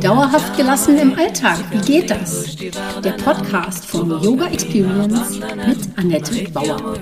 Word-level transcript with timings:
Dauerhaft 0.00 0.56
gelassen 0.56 0.96
im 0.96 1.14
Alltag, 1.14 1.58
wie 1.70 1.80
geht 1.80 2.10
das? 2.10 2.56
Der 2.56 3.12
Podcast 3.22 3.84
von 3.84 4.08
Yoga 4.22 4.46
Experience 4.46 5.38
mit 5.38 5.98
Annette 5.98 6.50
Bauer. 6.52 6.94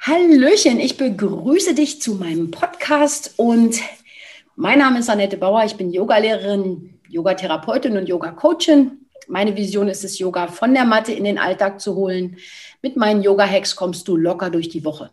Hallöchen, 0.00 0.80
ich 0.80 0.96
begrüße 0.96 1.74
dich 1.74 2.00
zu 2.00 2.14
meinem 2.14 2.50
Podcast 2.50 3.34
und 3.36 3.78
mein 4.56 4.78
Name 4.78 5.00
ist 5.00 5.10
Annette 5.10 5.36
Bauer, 5.36 5.66
ich 5.66 5.76
bin 5.76 5.92
Yogalehrerin, 5.92 6.98
Yogatherapeutin 7.10 7.98
und 7.98 8.08
Yoga-Coachin 8.08 9.07
meine 9.28 9.56
Vision 9.56 9.88
ist 9.88 10.04
es, 10.04 10.18
Yoga 10.18 10.48
von 10.48 10.74
der 10.74 10.84
Matte 10.84 11.12
in 11.12 11.24
den 11.24 11.38
Alltag 11.38 11.80
zu 11.80 11.94
holen. 11.94 12.38
Mit 12.82 12.96
meinen 12.96 13.22
Yoga-Hacks 13.22 13.76
kommst 13.76 14.08
du 14.08 14.16
locker 14.16 14.50
durch 14.50 14.68
die 14.68 14.84
Woche. 14.84 15.10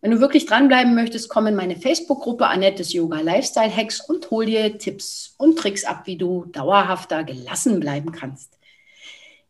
Wenn 0.00 0.12
du 0.12 0.20
wirklich 0.20 0.46
dranbleiben 0.46 0.94
möchtest, 0.94 1.28
komm 1.28 1.46
in 1.46 1.54
meine 1.54 1.76
Facebook-Gruppe 1.76 2.46
Annettes 2.46 2.92
Yoga 2.92 3.20
Lifestyle 3.20 3.74
Hacks 3.74 4.00
und 4.00 4.30
hol 4.30 4.46
dir 4.46 4.78
Tipps 4.78 5.34
und 5.36 5.58
Tricks 5.58 5.84
ab, 5.84 6.02
wie 6.06 6.16
du 6.16 6.46
dauerhafter 6.46 7.22
gelassen 7.22 7.80
bleiben 7.80 8.12
kannst. 8.12 8.58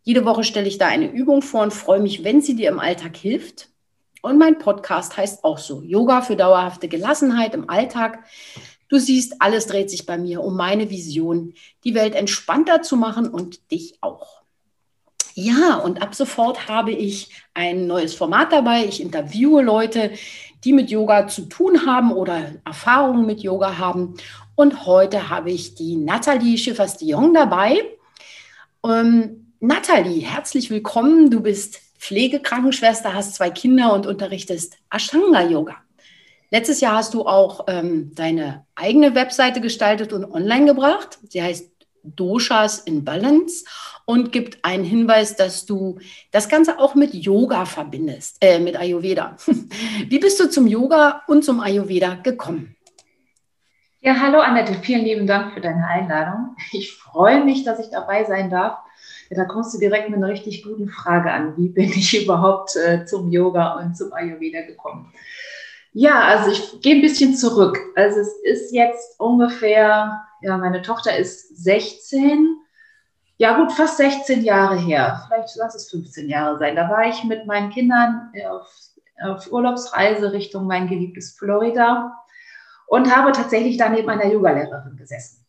Jede 0.02 0.24
Woche 0.24 0.42
stelle 0.42 0.66
ich 0.66 0.78
da 0.78 0.88
eine 0.88 1.10
Übung 1.10 1.42
vor 1.42 1.62
und 1.62 1.72
freue 1.72 2.00
mich, 2.00 2.24
wenn 2.24 2.40
sie 2.40 2.56
dir 2.56 2.68
im 2.68 2.80
Alltag 2.80 3.16
hilft. 3.16 3.68
Und 4.22 4.38
mein 4.38 4.58
Podcast 4.58 5.16
heißt 5.16 5.44
auch 5.44 5.58
so, 5.58 5.82
Yoga 5.82 6.20
für 6.20 6.36
dauerhafte 6.36 6.88
Gelassenheit 6.88 7.54
im 7.54 7.70
Alltag. 7.70 8.24
Du 8.90 8.98
siehst, 8.98 9.40
alles 9.40 9.66
dreht 9.66 9.88
sich 9.88 10.04
bei 10.04 10.18
mir 10.18 10.42
um 10.42 10.56
meine 10.56 10.90
Vision, 10.90 11.54
die 11.84 11.94
Welt 11.94 12.14
entspannter 12.14 12.82
zu 12.82 12.96
machen 12.96 13.28
und 13.28 13.70
dich 13.70 13.94
auch. 14.00 14.42
Ja, 15.34 15.76
und 15.76 16.02
ab 16.02 16.14
sofort 16.14 16.68
habe 16.68 16.90
ich 16.90 17.30
ein 17.54 17.86
neues 17.86 18.14
Format 18.14 18.52
dabei. 18.52 18.84
Ich 18.84 19.00
interviewe 19.00 19.62
Leute, 19.62 20.10
die 20.64 20.72
mit 20.72 20.90
Yoga 20.90 21.28
zu 21.28 21.42
tun 21.42 21.86
haben 21.86 22.12
oder 22.12 22.56
Erfahrungen 22.64 23.26
mit 23.26 23.40
Yoga 23.40 23.78
haben. 23.78 24.16
Und 24.56 24.84
heute 24.86 25.30
habe 25.30 25.52
ich 25.52 25.76
die 25.76 25.94
Nathalie 25.94 26.58
Schiffers-Dion 26.58 27.32
dabei. 27.32 27.76
Ähm, 28.84 29.52
Nathalie, 29.60 30.26
herzlich 30.26 30.68
willkommen. 30.68 31.30
Du 31.30 31.40
bist 31.40 31.80
Pflegekrankenschwester, 31.98 33.14
hast 33.14 33.36
zwei 33.36 33.50
Kinder 33.50 33.92
und 33.92 34.06
unterrichtest 34.06 34.78
Ashtanga-Yoga. 34.90 35.76
Letztes 36.50 36.80
Jahr 36.80 36.96
hast 36.96 37.14
du 37.14 37.26
auch 37.26 37.66
ähm, 37.68 38.12
deine 38.14 38.66
eigene 38.74 39.14
Webseite 39.14 39.60
gestaltet 39.60 40.12
und 40.12 40.24
online 40.24 40.66
gebracht. 40.66 41.18
Sie 41.28 41.40
heißt 41.40 41.70
Doshas 42.02 42.80
in 42.80 43.04
Balance 43.04 43.64
und 44.04 44.32
gibt 44.32 44.64
einen 44.64 44.82
Hinweis, 44.82 45.36
dass 45.36 45.64
du 45.64 46.00
das 46.32 46.48
Ganze 46.48 46.80
auch 46.80 46.96
mit 46.96 47.14
Yoga 47.14 47.66
verbindest, 47.66 48.38
äh, 48.40 48.58
mit 48.58 48.76
Ayurveda. 48.76 49.36
Wie 50.08 50.18
bist 50.18 50.40
du 50.40 50.50
zum 50.50 50.66
Yoga 50.66 51.22
und 51.28 51.44
zum 51.44 51.60
Ayurveda 51.60 52.16
gekommen? 52.16 52.74
Ja, 54.00 54.18
hallo 54.18 54.40
Annette, 54.40 54.74
vielen 54.82 55.04
lieben 55.04 55.26
Dank 55.26 55.52
für 55.52 55.60
deine 55.60 55.86
Einladung. 55.86 56.56
Ich 56.72 56.94
freue 56.94 57.44
mich, 57.44 57.64
dass 57.64 57.78
ich 57.78 57.90
dabei 57.90 58.24
sein 58.24 58.50
darf. 58.50 58.78
Ja, 59.28 59.36
da 59.36 59.44
kommst 59.44 59.74
du 59.74 59.78
direkt 59.78 60.08
mit 60.08 60.16
einer 60.16 60.28
richtig 60.28 60.64
guten 60.64 60.88
Frage 60.88 61.30
an. 61.30 61.56
Wie 61.56 61.68
bin 61.68 61.90
ich 61.90 62.20
überhaupt 62.24 62.74
äh, 62.76 63.04
zum 63.04 63.30
Yoga 63.30 63.74
und 63.74 63.96
zum 63.96 64.12
Ayurveda 64.12 64.62
gekommen? 64.62 65.12
Ja, 65.92 66.20
also 66.20 66.50
ich 66.52 66.80
gehe 66.82 66.96
ein 66.96 67.02
bisschen 67.02 67.34
zurück. 67.34 67.78
Also 67.96 68.20
es 68.20 68.32
ist 68.44 68.72
jetzt 68.72 69.18
ungefähr, 69.18 70.22
ja, 70.40 70.56
meine 70.56 70.82
Tochter 70.82 71.16
ist 71.16 71.64
16. 71.64 72.56
Ja, 73.38 73.56
gut, 73.56 73.72
fast 73.72 73.96
16 73.96 74.42
Jahre 74.42 74.76
her. 74.76 75.24
Vielleicht 75.26 75.56
lass 75.56 75.74
es 75.74 75.90
15 75.90 76.28
Jahre 76.28 76.58
sein. 76.58 76.76
Da 76.76 76.88
war 76.88 77.08
ich 77.08 77.24
mit 77.24 77.46
meinen 77.46 77.70
Kindern 77.70 78.32
auf, 78.48 78.70
auf 79.22 79.50
Urlaubsreise 79.50 80.32
Richtung 80.32 80.66
mein 80.66 80.86
geliebtes 80.86 81.32
Florida 81.36 82.16
und 82.86 83.14
habe 83.14 83.32
tatsächlich 83.32 83.76
da 83.76 83.88
neben 83.88 84.08
einer 84.08 84.26
Yogalehrerin 84.26 84.96
gesessen. 84.96 85.44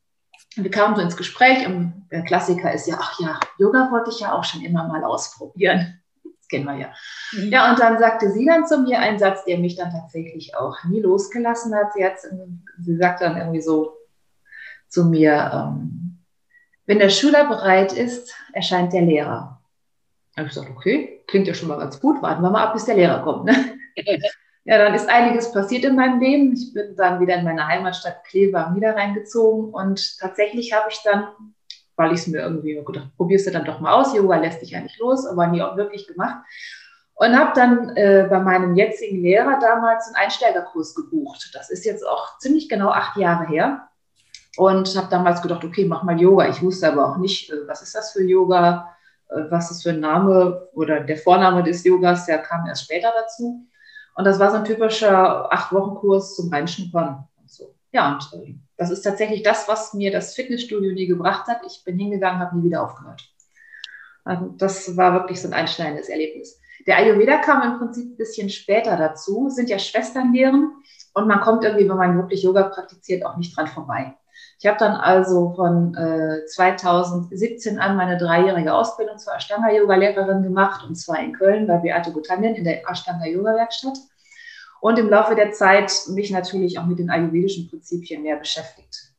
wir 0.55 0.71
kamen 0.71 0.95
so 0.95 1.01
ins 1.01 1.17
Gespräch 1.17 1.67
und 1.67 2.07
der 2.11 2.23
Klassiker 2.23 2.73
ist 2.73 2.87
ja, 2.87 2.97
ach 2.99 3.19
ja, 3.19 3.39
Yoga 3.57 3.91
wollte 3.91 4.09
ich 4.09 4.21
ja 4.21 4.33
auch 4.33 4.43
schon 4.43 4.61
immer 4.61 4.87
mal 4.87 5.03
ausprobieren 5.03 6.00
kennen 6.51 6.65
wir 6.65 6.77
ja. 6.77 6.93
Mhm. 7.31 7.49
Ja, 7.49 7.71
und 7.71 7.79
dann 7.79 7.97
sagte 7.97 8.29
sie 8.29 8.45
dann 8.45 8.67
zu 8.67 8.77
mir 8.77 8.99
einen 8.99 9.17
Satz, 9.17 9.43
der 9.45 9.57
mich 9.57 9.75
dann 9.75 9.91
tatsächlich 9.91 10.55
auch 10.55 10.83
nie 10.83 11.01
losgelassen 11.01 11.73
hat. 11.73 11.93
Sie, 11.93 12.05
hat, 12.05 12.17
sie 12.79 12.95
sagt 12.97 13.21
dann 13.21 13.37
irgendwie 13.37 13.61
so 13.61 13.97
zu 14.87 15.05
mir, 15.05 15.51
ähm, 15.53 16.19
wenn 16.85 16.99
der 16.99 17.09
Schüler 17.09 17.47
bereit 17.47 17.93
ist, 17.93 18.35
erscheint 18.53 18.93
der 18.93 19.01
Lehrer. 19.01 19.61
Da 20.35 20.41
habe 20.41 20.47
ich 20.49 20.53
gesagt, 20.53 20.69
okay, 20.69 21.23
klingt 21.27 21.47
ja 21.47 21.53
schon 21.53 21.69
mal 21.69 21.79
ganz 21.79 21.99
gut, 21.99 22.21
warten 22.21 22.41
wir 22.41 22.51
mal 22.51 22.65
ab, 22.65 22.73
bis 22.73 22.85
der 22.85 22.95
Lehrer 22.95 23.23
kommt. 23.23 23.45
Ne? 23.45 23.55
ja, 24.65 24.77
dann 24.77 24.93
ist 24.93 25.09
einiges 25.09 25.51
passiert 25.51 25.85
in 25.85 25.95
meinem 25.95 26.19
Leben. 26.19 26.53
Ich 26.53 26.73
bin 26.73 26.95
dann 26.95 27.19
wieder 27.19 27.35
in 27.35 27.45
meine 27.45 27.67
Heimatstadt 27.67 28.23
Kleve 28.25 28.71
wieder 28.75 28.95
reingezogen 28.95 29.73
und 29.73 30.19
tatsächlich 30.19 30.73
habe 30.73 30.89
ich 30.89 30.99
dann 31.03 31.27
weil 32.01 32.13
ich 32.13 32.21
es 32.21 32.27
mir 32.27 32.39
irgendwie 32.39 32.81
gedacht, 32.83 33.09
probierst 33.15 33.47
du 33.47 33.51
dann 33.51 33.65
doch 33.65 33.79
mal 33.79 33.93
aus. 33.93 34.15
Yoga 34.15 34.37
lässt 34.37 34.61
dich 34.61 34.71
ja 34.71 34.81
nicht 34.81 34.99
los, 34.99 35.25
aber 35.25 35.47
nie 35.47 35.61
auch 35.61 35.77
wirklich 35.77 36.07
gemacht. 36.07 36.43
Und 37.13 37.37
habe 37.37 37.51
dann 37.53 37.95
äh, 37.95 38.27
bei 38.29 38.39
meinem 38.39 38.75
jetzigen 38.75 39.21
Lehrer 39.21 39.59
damals 39.59 40.07
einen 40.07 40.15
Einsteigerkurs 40.15 40.95
gebucht. 40.95 41.51
Das 41.53 41.69
ist 41.69 41.85
jetzt 41.85 42.05
auch 42.05 42.39
ziemlich 42.39 42.67
genau 42.67 42.89
acht 42.89 43.15
Jahre 43.17 43.45
her. 43.45 43.87
Und 44.57 44.95
habe 44.97 45.07
damals 45.09 45.41
gedacht, 45.41 45.63
okay, 45.63 45.85
mach 45.85 46.03
mal 46.03 46.19
Yoga. 46.19 46.49
Ich 46.49 46.61
wusste 46.61 46.91
aber 46.91 47.07
auch 47.07 47.17
nicht, 47.17 47.51
äh, 47.51 47.67
was 47.67 47.83
ist 47.83 47.93
das 47.93 48.11
für 48.11 48.23
Yoga, 48.23 48.95
äh, 49.29 49.43
was 49.49 49.69
ist 49.69 49.83
für 49.83 49.91
ein 49.91 49.99
Name 49.99 50.67
oder 50.73 51.01
der 51.01 51.17
Vorname 51.17 51.63
des 51.63 51.83
Yogas, 51.83 52.25
der 52.25 52.39
kam 52.39 52.65
erst 52.65 52.85
später 52.85 53.13
dazu. 53.15 53.67
Und 54.15 54.25
das 54.25 54.39
war 54.39 54.49
so 54.49 54.57
ein 54.57 54.65
typischer 54.65 55.51
Acht-Wochen-Kurs 55.53 56.35
zum 56.35 56.51
Reinschnuppern. 56.51 57.27
Und 57.39 57.49
so. 57.49 57.75
Ja, 57.91 58.13
und 58.13 58.41
äh, 58.41 58.55
das 58.81 58.89
ist 58.89 59.03
tatsächlich 59.03 59.43
das, 59.43 59.67
was 59.67 59.93
mir 59.93 60.11
das 60.11 60.33
Fitnessstudio 60.33 60.91
nie 60.91 61.05
gebracht 61.05 61.47
hat. 61.47 61.61
Ich 61.67 61.83
bin 61.85 61.99
hingegangen, 61.99 62.39
habe 62.39 62.57
nie 62.57 62.63
wieder 62.63 62.83
aufgehört. 62.83 63.21
Also 64.23 64.47
das 64.57 64.97
war 64.97 65.13
wirklich 65.13 65.39
so 65.39 65.47
ein 65.47 65.53
einschneidendes 65.53 66.09
Erlebnis. 66.09 66.59
Der 66.87 66.97
Ayurveda 66.97 67.37
kam 67.37 67.61
im 67.61 67.77
Prinzip 67.77 68.11
ein 68.11 68.17
bisschen 68.17 68.49
später 68.49 68.97
dazu, 68.97 69.49
sind 69.49 69.69
ja 69.69 69.77
Schwesternlehren 69.77 70.71
und 71.13 71.27
man 71.27 71.41
kommt 71.41 71.63
irgendwie, 71.63 71.87
wenn 71.87 71.95
man 71.95 72.17
wirklich 72.17 72.41
Yoga 72.41 72.63
praktiziert, 72.63 73.23
auch 73.23 73.37
nicht 73.37 73.55
dran 73.55 73.67
vorbei. 73.67 74.15
Ich 74.59 74.65
habe 74.65 74.79
dann 74.79 74.93
also 74.93 75.53
von 75.53 75.93
äh, 75.93 76.43
2017 76.47 77.77
an 77.77 77.95
meine 77.95 78.17
dreijährige 78.17 78.73
Ausbildung 78.73 79.19
zur 79.19 79.35
Ashtanga-Yoga-Lehrerin 79.35 80.41
gemacht, 80.41 80.83
und 80.87 80.95
zwar 80.95 81.19
in 81.19 81.33
Köln 81.33 81.67
bei 81.67 81.77
Beate 81.77 82.11
Gutanien 82.11 82.55
in 82.55 82.63
der 82.63 82.89
Ashtanga-Yoga-Werkstatt 82.89 83.99
und 84.81 84.97
im 84.97 85.09
Laufe 85.09 85.35
der 85.35 85.51
Zeit 85.51 85.93
mich 86.09 86.31
natürlich 86.31 86.79
auch 86.79 86.85
mit 86.85 86.99
den 86.99 87.09
ayurvedischen 87.09 87.69
Prinzipien 87.69 88.23
mehr 88.23 88.35
beschäftigt. 88.35 89.13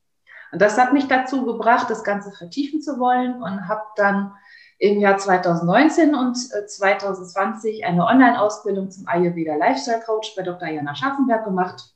Und 0.51 0.61
das 0.61 0.77
hat 0.77 0.93
mich 0.93 1.07
dazu 1.09 1.47
gebracht, 1.47 1.89
das 1.89 2.05
Ganze 2.05 2.33
vertiefen 2.33 2.83
zu 2.83 2.99
wollen 2.99 3.43
und 3.43 3.69
habe 3.69 3.83
dann 3.97 4.35
im 4.79 4.99
Jahr 4.99 5.17
2019 5.17 6.15
und 6.15 6.37
2020 6.37 7.81
äh, 7.81 7.85
eine 7.85 8.05
Online-Ausbildung 8.05 8.91
zum 8.91 9.07
Ayurveda 9.07 9.55
Lifestyle 9.55 10.03
Coach 10.05 10.35
bei 10.37 10.43
Dr. 10.43 10.69
Jana 10.69 10.95
Schaffenberg 10.95 11.45
gemacht. 11.45 11.95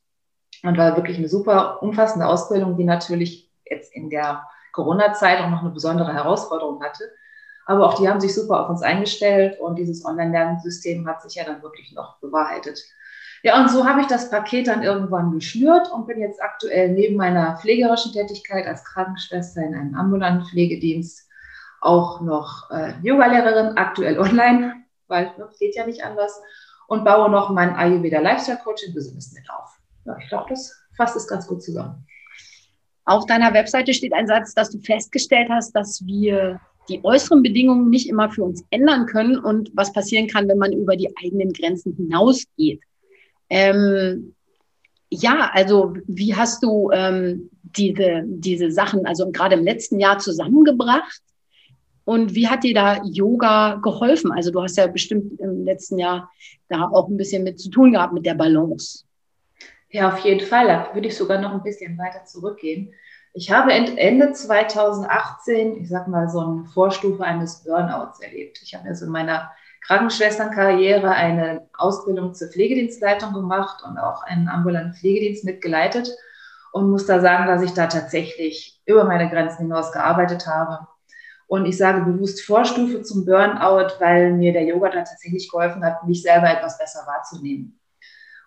Und 0.62 0.78
war 0.78 0.96
wirklich 0.96 1.18
eine 1.18 1.28
super 1.28 1.82
umfassende 1.82 2.26
Ausbildung, 2.26 2.76
die 2.76 2.84
natürlich 2.84 3.52
jetzt 3.68 3.92
in 3.92 4.08
der 4.08 4.46
Corona-Zeit 4.72 5.40
auch 5.40 5.50
noch 5.50 5.60
eine 5.60 5.70
besondere 5.70 6.14
Herausforderung 6.14 6.82
hatte. 6.82 7.04
Aber 7.66 7.86
auch 7.86 7.94
die 7.94 8.08
haben 8.08 8.20
sich 8.20 8.34
super 8.34 8.60
auf 8.60 8.70
uns 8.70 8.82
eingestellt 8.82 9.58
und 9.58 9.74
dieses 9.74 10.04
Online-Lernsystem 10.04 11.06
hat 11.08 11.20
sich 11.22 11.34
ja 11.34 11.44
dann 11.44 11.62
wirklich 11.62 11.92
noch 11.92 12.20
bewahrheitet. 12.20 12.80
Ja, 13.42 13.60
und 13.60 13.70
so 13.70 13.86
habe 13.86 14.00
ich 14.00 14.06
das 14.06 14.30
Paket 14.30 14.66
dann 14.66 14.82
irgendwann 14.82 15.32
geschnürt 15.32 15.90
und 15.92 16.06
bin 16.06 16.20
jetzt 16.20 16.42
aktuell 16.42 16.90
neben 16.90 17.16
meiner 17.16 17.56
pflegerischen 17.58 18.12
Tätigkeit 18.12 18.66
als 18.66 18.84
Krankenschwester 18.84 19.62
in 19.62 19.74
einem 19.74 19.94
ambulanten 19.94 20.46
Pflegedienst 20.46 21.28
auch 21.80 22.20
noch 22.20 22.70
äh, 22.70 22.94
Yogalehrerin, 23.02 23.76
aktuell 23.76 24.18
online, 24.18 24.74
weil 25.08 25.26
das 25.26 25.38
ne, 25.38 25.48
geht 25.58 25.76
ja 25.76 25.86
nicht 25.86 26.02
anders, 26.04 26.40
und 26.88 27.04
baue 27.04 27.30
noch 27.30 27.50
mein 27.50 27.74
Ayurveda 27.74 28.20
Lifestyle 28.20 28.58
Coaching 28.62 28.94
Business 28.94 29.32
mit 29.32 29.48
auf. 29.50 29.70
Ja, 30.04 30.16
ich 30.22 30.28
glaube, 30.28 30.46
das 30.50 30.72
fasst 30.96 31.16
es 31.16 31.26
ganz 31.26 31.46
gut 31.46 31.62
zusammen. 31.62 32.06
Auf 33.04 33.26
deiner 33.26 33.52
Webseite 33.54 33.92
steht 33.92 34.12
ein 34.12 34.26
Satz, 34.26 34.54
dass 34.54 34.70
du 34.70 34.78
festgestellt 34.78 35.48
hast, 35.50 35.72
dass 35.72 36.04
wir 36.06 36.60
die 36.88 37.04
äußeren 37.04 37.42
Bedingungen 37.42 37.90
nicht 37.90 38.08
immer 38.08 38.30
für 38.30 38.44
uns 38.44 38.64
ändern 38.70 39.06
können 39.06 39.38
und 39.38 39.70
was 39.74 39.92
passieren 39.92 40.28
kann, 40.28 40.48
wenn 40.48 40.58
man 40.58 40.72
über 40.72 40.96
die 40.96 41.12
eigenen 41.22 41.52
Grenzen 41.52 41.94
hinausgeht. 41.94 42.80
Ähm, 43.48 44.34
ja, 45.10 45.50
also 45.52 45.94
wie 46.06 46.34
hast 46.34 46.62
du 46.62 46.90
ähm, 46.92 47.50
diese, 47.62 48.22
diese 48.26 48.70
Sachen, 48.70 49.06
also 49.06 49.30
gerade 49.30 49.54
im 49.54 49.64
letzten 49.64 50.00
Jahr 50.00 50.18
zusammengebracht? 50.18 51.20
Und 52.04 52.34
wie 52.34 52.48
hat 52.48 52.62
dir 52.62 52.74
da 52.74 53.02
Yoga 53.04 53.80
geholfen? 53.82 54.30
Also 54.30 54.52
du 54.52 54.62
hast 54.62 54.76
ja 54.76 54.86
bestimmt 54.86 55.40
im 55.40 55.64
letzten 55.64 55.98
Jahr 55.98 56.30
da 56.68 56.88
auch 56.92 57.08
ein 57.08 57.16
bisschen 57.16 57.42
mit 57.42 57.58
zu 57.58 57.68
tun 57.68 57.92
gehabt 57.92 58.12
mit 58.12 58.24
der 58.24 58.34
Balance. 58.34 59.04
Ja, 59.90 60.08
auf 60.12 60.20
jeden 60.20 60.46
Fall. 60.46 60.66
Da 60.68 60.90
würde 60.94 61.08
ich 61.08 61.16
sogar 61.16 61.40
noch 61.40 61.52
ein 61.52 61.62
bisschen 61.62 61.98
weiter 61.98 62.24
zurückgehen. 62.24 62.92
Ich 63.32 63.50
habe 63.50 63.72
Ende 63.72 64.32
2018, 64.32 65.82
ich 65.82 65.88
sag 65.88 66.08
mal, 66.08 66.28
so 66.28 66.40
eine 66.40 66.64
Vorstufe 66.64 67.22
eines 67.22 67.64
Burnouts 67.64 68.20
erlebt. 68.20 68.60
Ich 68.62 68.74
habe 68.74 68.88
also 68.88 69.06
in 69.06 69.12
meiner 69.12 69.50
Krankenschwesternkarriere 69.86 71.10
eine 71.10 71.68
Ausbildung 71.76 72.34
zur 72.34 72.48
Pflegedienstleitung 72.48 73.32
gemacht 73.32 73.84
und 73.84 73.98
auch 73.98 74.22
einen 74.24 74.48
ambulanten 74.48 74.94
Pflegedienst 74.94 75.44
mitgeleitet 75.44 76.10
und 76.72 76.90
muss 76.90 77.06
da 77.06 77.20
sagen, 77.20 77.46
dass 77.46 77.62
ich 77.62 77.72
da 77.72 77.86
tatsächlich 77.86 78.80
über 78.84 79.04
meine 79.04 79.30
Grenzen 79.30 79.62
hinaus 79.62 79.92
gearbeitet 79.92 80.46
habe. 80.46 80.86
Und 81.46 81.66
ich 81.66 81.76
sage 81.76 82.04
bewusst 82.04 82.42
Vorstufe 82.44 83.02
zum 83.02 83.24
Burnout, 83.24 83.94
weil 84.00 84.32
mir 84.32 84.52
der 84.52 84.64
Yoga 84.64 84.88
da 84.88 85.02
tatsächlich 85.02 85.48
geholfen 85.48 85.84
hat, 85.84 86.04
mich 86.04 86.22
selber 86.22 86.50
etwas 86.50 86.76
besser 86.78 87.06
wahrzunehmen. 87.06 87.78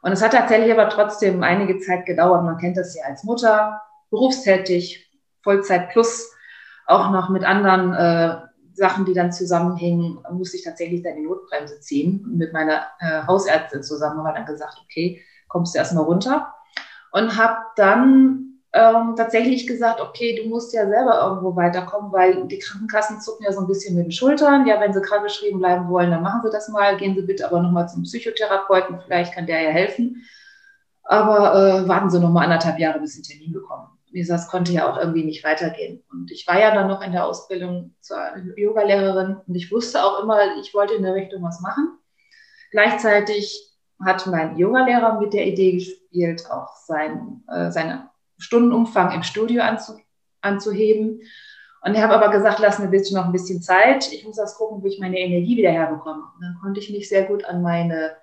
Und 0.02 0.12
es 0.12 0.22
hat 0.22 0.34
tatsächlich 0.34 0.72
aber 0.72 0.90
trotzdem 0.90 1.42
einige 1.44 1.80
Zeit 1.80 2.06
gedauert. 2.06 2.44
Man 2.44 2.58
kennt 2.58 2.76
das 2.76 2.96
ja 2.96 3.06
als 3.06 3.24
Mutter, 3.24 3.82
berufstätig, 4.10 5.10
Vollzeit 5.42 5.90
plus, 5.90 6.34
auch 6.86 7.12
noch 7.12 7.30
mit 7.30 7.46
anderen 7.46 7.94
äh, 7.94 8.49
Sachen, 8.80 9.06
die 9.06 9.14
dann 9.14 9.32
zusammenhängen, 9.32 10.20
musste 10.32 10.58
ich 10.58 10.64
tatsächlich 10.64 11.04
dann 11.04 11.16
die 11.16 11.28
Notbremse 11.28 11.80
ziehen. 11.80 12.26
Mit 12.36 12.54
meiner 12.54 12.88
äh, 13.00 13.28
Hausärztin 13.28 13.84
zusammen 13.84 14.18
haben 14.18 14.26
wir 14.26 14.34
dann 14.34 14.46
gesagt, 14.46 14.82
okay, 14.84 15.22
kommst 15.48 15.76
du 15.76 15.80
erstmal 15.80 16.06
runter. 16.06 16.54
Und 17.12 17.38
habe 17.38 17.58
dann 17.76 18.50
ähm, 18.72 19.16
tatsächlich 19.18 19.66
gesagt, 19.68 20.00
okay, 20.00 20.40
du 20.42 20.50
musst 20.50 20.74
ja 20.74 20.88
selber 20.88 21.22
irgendwo 21.22 21.56
weiterkommen, 21.56 22.12
weil 22.12 22.48
die 22.48 22.60
Krankenkassen 22.60 23.20
zucken 23.20 23.46
ja 23.46 23.52
so 23.52 23.62
ein 23.62 23.68
bisschen 23.68 23.96
mit 23.96 24.06
den 24.06 24.12
Schultern. 24.12 24.68
Ja, 24.68 24.80
wenn 24.80 24.94
sie 24.94 25.02
krankgeschrieben 25.02 25.60
bleiben 25.60 25.90
wollen, 25.90 26.12
dann 26.12 26.22
machen 26.22 26.42
sie 26.44 26.52
das 26.52 26.70
mal. 26.70 26.98
Gehen 26.98 27.16
Sie 27.16 27.24
bitte 27.24 27.46
aber 27.46 27.62
nochmal 27.62 27.90
zum 27.90 28.04
Psychotherapeuten, 28.04 29.02
vielleicht 29.06 29.34
kann 29.34 29.48
der 29.48 29.62
ja 29.62 29.70
helfen. 29.70 30.24
Aber 31.04 31.56
äh, 31.56 31.88
warten 31.88 32.12
Sie 32.12 32.20
nochmal 32.20 32.46
anderthalb 32.46 32.78
Jahre, 32.78 33.00
bis 33.00 33.14
Sie 33.14 33.20
einen 33.20 33.40
Termin 33.40 33.54
bekommen. 33.54 33.88
Wie 34.12 34.20
gesagt, 34.20 34.42
das 34.42 34.48
konnte 34.50 34.72
ja 34.72 34.92
auch 34.92 34.98
irgendwie 34.98 35.24
nicht 35.24 35.44
weitergehen. 35.44 36.04
Und 36.12 36.32
ich 36.32 36.48
war 36.48 36.60
ja 36.60 36.74
dann 36.74 36.88
noch 36.88 37.02
in 37.02 37.12
der 37.12 37.26
Ausbildung 37.26 37.96
zur 38.02 38.20
Yogalehrerin 38.56 39.38
und 39.46 39.56
ich 39.56 39.72
wusste 39.72 40.04
auch 40.04 40.24
immer, 40.24 40.58
ich 40.60 40.74
wollte 40.74 40.96
in 40.96 41.04
der 41.04 41.14
Richtung 41.14 41.44
was 41.44 41.62
machen. 41.62 41.98
Gleichzeitig 42.72 43.70
hat 44.04 44.26
mein 44.28 44.58
Yogalehrer 44.58 45.20
mit 45.20 45.34
der 45.34 45.46
Idee 45.46 45.74
gespielt, 45.74 46.50
auch 46.50 46.76
sein, 46.76 47.44
äh, 47.52 47.72
seine 47.72 48.10
Stundenumfang 48.38 49.12
im 49.12 49.24
Studio 49.24 49.64
anzu, 49.64 50.00
anzuheben. 50.42 51.22
Und 51.82 51.96
ich 51.96 52.02
habe 52.02 52.16
aber 52.16 52.30
gesagt, 52.30 52.60
lass 52.60 52.80
mir 52.80 52.88
bitte 52.88 53.14
noch 53.14 53.26
ein 53.26 53.32
bisschen 53.32 53.62
Zeit. 53.62 54.12
Ich 54.12 54.26
muss 54.26 54.38
das 54.38 54.56
gucken, 54.56 54.82
wo 54.82 54.88
ich 54.88 55.00
meine 55.00 55.18
Energie 55.18 55.58
wieder 55.58 55.72
herbekomme. 55.72 56.24
Und 56.36 56.42
dann 56.42 56.58
konnte 56.62 56.80
ich 56.80 56.90
mich 56.90 57.08
sehr 57.08 57.24
gut 57.24 57.46
an 57.46 57.62
meine 57.62 58.16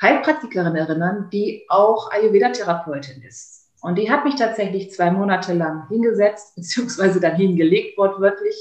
Heilpraktikerin 0.00 0.76
erinnern, 0.76 1.28
die 1.32 1.64
auch 1.68 2.10
Ayurveda-Therapeutin 2.10 3.22
ist. 3.22 3.67
Und 3.80 3.96
die 3.96 4.10
hat 4.10 4.24
mich 4.24 4.34
tatsächlich 4.34 4.90
zwei 4.92 5.10
Monate 5.10 5.54
lang 5.54 5.88
hingesetzt, 5.88 6.54
beziehungsweise 6.56 7.20
dann 7.20 7.36
hingelegt, 7.36 7.98
wortwörtlich, 7.98 8.56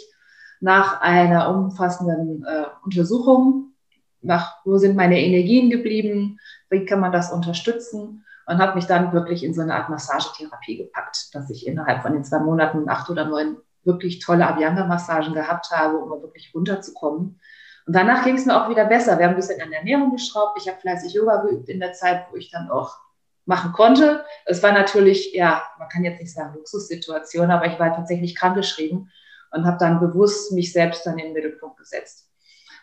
nach 0.60 1.02
einer 1.02 1.50
umfassenden 1.50 2.44
äh, 2.44 2.66
Untersuchung, 2.84 3.74
nach 4.22 4.56
wo 4.66 4.78
sind 4.78 4.96
meine 4.96 5.22
Energien 5.22 5.70
geblieben, 5.70 6.40
wie 6.70 6.86
kann 6.86 7.00
man 7.00 7.12
das 7.12 7.32
unterstützen 7.32 8.26
und 8.48 8.58
habe 8.60 8.76
mich 8.76 8.86
dann 8.86 9.14
wirklich 9.14 9.44
in 9.44 9.54
so 9.54 9.62
eine 9.62 9.76
Art 9.76 9.90
Massagetherapie 9.90 10.78
gepackt, 10.78 11.36
dass 11.36 11.50
ich 11.50 11.68
innerhalb 11.68 12.02
von 12.02 12.14
den 12.14 12.24
zwei 12.24 12.40
Monaten 12.40 12.90
acht 12.90 13.10
oder 13.10 13.26
neun 13.26 13.58
wirklich 13.84 14.20
tolle 14.20 14.48
Abhyanga-Massagen 14.48 15.34
gehabt 15.34 15.70
habe, 15.72 15.98
um 15.98 16.10
wirklich 16.22 16.52
runterzukommen. 16.56 17.40
Und 17.86 17.96
danach 17.96 18.24
ging 18.24 18.36
es 18.36 18.46
mir 18.46 18.62
auch 18.62 18.70
wieder 18.70 18.86
besser. 18.86 19.18
Wir 19.18 19.26
haben 19.26 19.34
ein 19.34 19.38
bisschen 19.38 19.62
an 19.62 19.70
der 19.70 19.80
Ernährung 19.80 20.12
geschraubt. 20.12 20.60
Ich 20.62 20.68
habe 20.68 20.80
fleißig 20.80 21.14
Yoga 21.14 21.38
geübt 21.44 21.70
in 21.70 21.80
der 21.80 21.94
Zeit, 21.94 22.28
wo 22.32 22.38
ich 22.38 22.50
dann 22.52 22.70
auch 22.70 22.98
machen 23.48 23.72
konnte. 23.72 24.26
Es 24.46 24.62
war 24.62 24.72
natürlich, 24.72 25.34
ja, 25.34 25.64
man 25.80 25.90
kann 25.90 26.04
jetzt 26.04 26.20
nicht 26.20 26.34
sagen 26.34 26.54
Luxussituation, 26.56 27.50
aber 27.50 27.66
ich 27.66 27.80
war 27.80 27.96
tatsächlich 27.96 28.36
krankgeschrieben 28.36 29.12
und 29.52 29.66
habe 29.66 29.78
dann 29.80 30.00
bewusst 30.00 30.52
mich 30.52 30.74
selbst 30.74 31.06
dann 31.06 31.18
in 31.18 31.28
den 31.28 31.34
Mittelpunkt 31.34 31.78
gesetzt. 31.78 32.30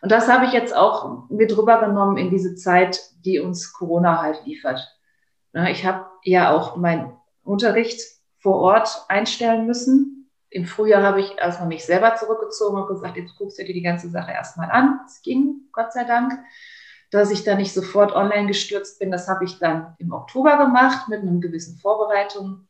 Und 0.00 0.10
das 0.10 0.28
habe 0.28 0.46
ich 0.46 0.52
jetzt 0.52 0.74
auch 0.74 1.28
mit 1.30 1.56
rübergenommen 1.56 2.16
in 2.16 2.30
diese 2.30 2.54
Zeit, 2.54 3.00
die 3.24 3.40
uns 3.40 3.72
Corona 3.72 4.20
halt 4.20 4.44
liefert. 4.44 4.80
Ich 5.68 5.86
habe 5.86 6.06
ja 6.24 6.50
auch 6.50 6.76
meinen 6.76 7.16
Unterricht 7.42 8.00
vor 8.38 8.56
Ort 8.56 9.04
einstellen 9.08 9.66
müssen. 9.66 10.30
Im 10.50 10.66
Frühjahr 10.66 11.02
habe 11.02 11.20
ich 11.20 11.38
erstmal 11.38 11.68
mich 11.68 11.84
selber 11.84 12.16
zurückgezogen 12.16 12.76
und 12.76 12.88
gesagt, 12.88 13.16
jetzt 13.16 13.36
guckst 13.36 13.58
du 13.58 13.64
dir 13.64 13.72
die 13.72 13.82
ganze 13.82 14.08
Sache 14.10 14.32
erstmal 14.32 14.70
an. 14.70 15.00
Es 15.06 15.22
ging, 15.22 15.68
Gott 15.72 15.92
sei 15.92 16.04
Dank. 16.04 16.32
Dass 17.14 17.30
ich 17.30 17.44
da 17.44 17.54
nicht 17.54 17.72
sofort 17.72 18.12
online 18.12 18.48
gestürzt 18.48 18.98
bin, 18.98 19.12
das 19.12 19.28
habe 19.28 19.44
ich 19.44 19.60
dann 19.60 19.94
im 19.98 20.12
Oktober 20.12 20.58
gemacht 20.58 21.08
mit 21.08 21.22
einer 21.22 21.38
gewissen 21.38 21.78
Vorbereitung 21.78 22.66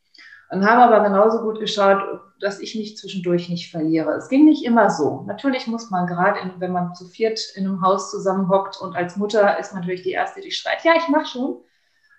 und 0.50 0.68
habe 0.68 0.82
aber 0.82 1.02
genauso 1.02 1.40
gut 1.40 1.60
geschaut, 1.60 2.20
dass 2.40 2.60
ich 2.60 2.74
mich 2.74 2.98
zwischendurch 2.98 3.48
nicht 3.48 3.70
verliere. 3.70 4.10
Es 4.10 4.28
ging 4.28 4.44
nicht 4.44 4.62
immer 4.66 4.90
so. 4.90 5.22
Natürlich 5.26 5.66
muss 5.66 5.88
man 5.88 6.06
gerade, 6.06 6.38
wenn 6.58 6.72
man 6.72 6.94
zu 6.94 7.06
viert 7.06 7.40
in 7.54 7.66
einem 7.66 7.80
Haus 7.80 8.10
zusammenhockt 8.10 8.78
und 8.82 8.94
als 8.94 9.16
Mutter 9.16 9.58
ist 9.58 9.72
man 9.72 9.80
natürlich 9.80 10.02
die 10.02 10.12
Erste, 10.12 10.42
die 10.42 10.50
schreit, 10.50 10.84
ja, 10.84 10.92
ich 10.94 11.08
mache 11.08 11.24
schon. 11.24 11.62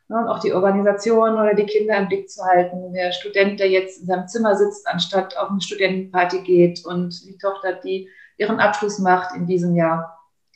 Ne, 0.08 0.18
und 0.18 0.28
auch 0.28 0.40
die 0.40 0.54
Organisation 0.54 1.34
oder 1.34 1.54
die 1.54 1.68
Kinder 1.68 1.96
im 1.96 2.08
Blick 2.08 2.28
zu 2.28 2.44
halten. 2.44 2.92
Der 2.94 3.12
Student, 3.12 3.60
der 3.60 3.70
jetzt 3.70 4.02
in 4.02 4.08
seinem 4.08 4.28
Zimmer 4.28 4.56
sitzt, 4.56 4.88
anstatt 4.88 5.38
auf 5.38 5.52
eine 5.52 5.62
Studentenparty 5.62 6.42
geht 6.42 6.84
und 6.88 7.24
die 7.24 7.38
Tochter, 7.38 7.74
die 7.74 8.10
ihren 8.38 8.60
Abschluss 8.60 8.98
macht 8.98 9.36
in 9.36 9.46
diesem 9.46 9.76
Jahr. 9.76 10.15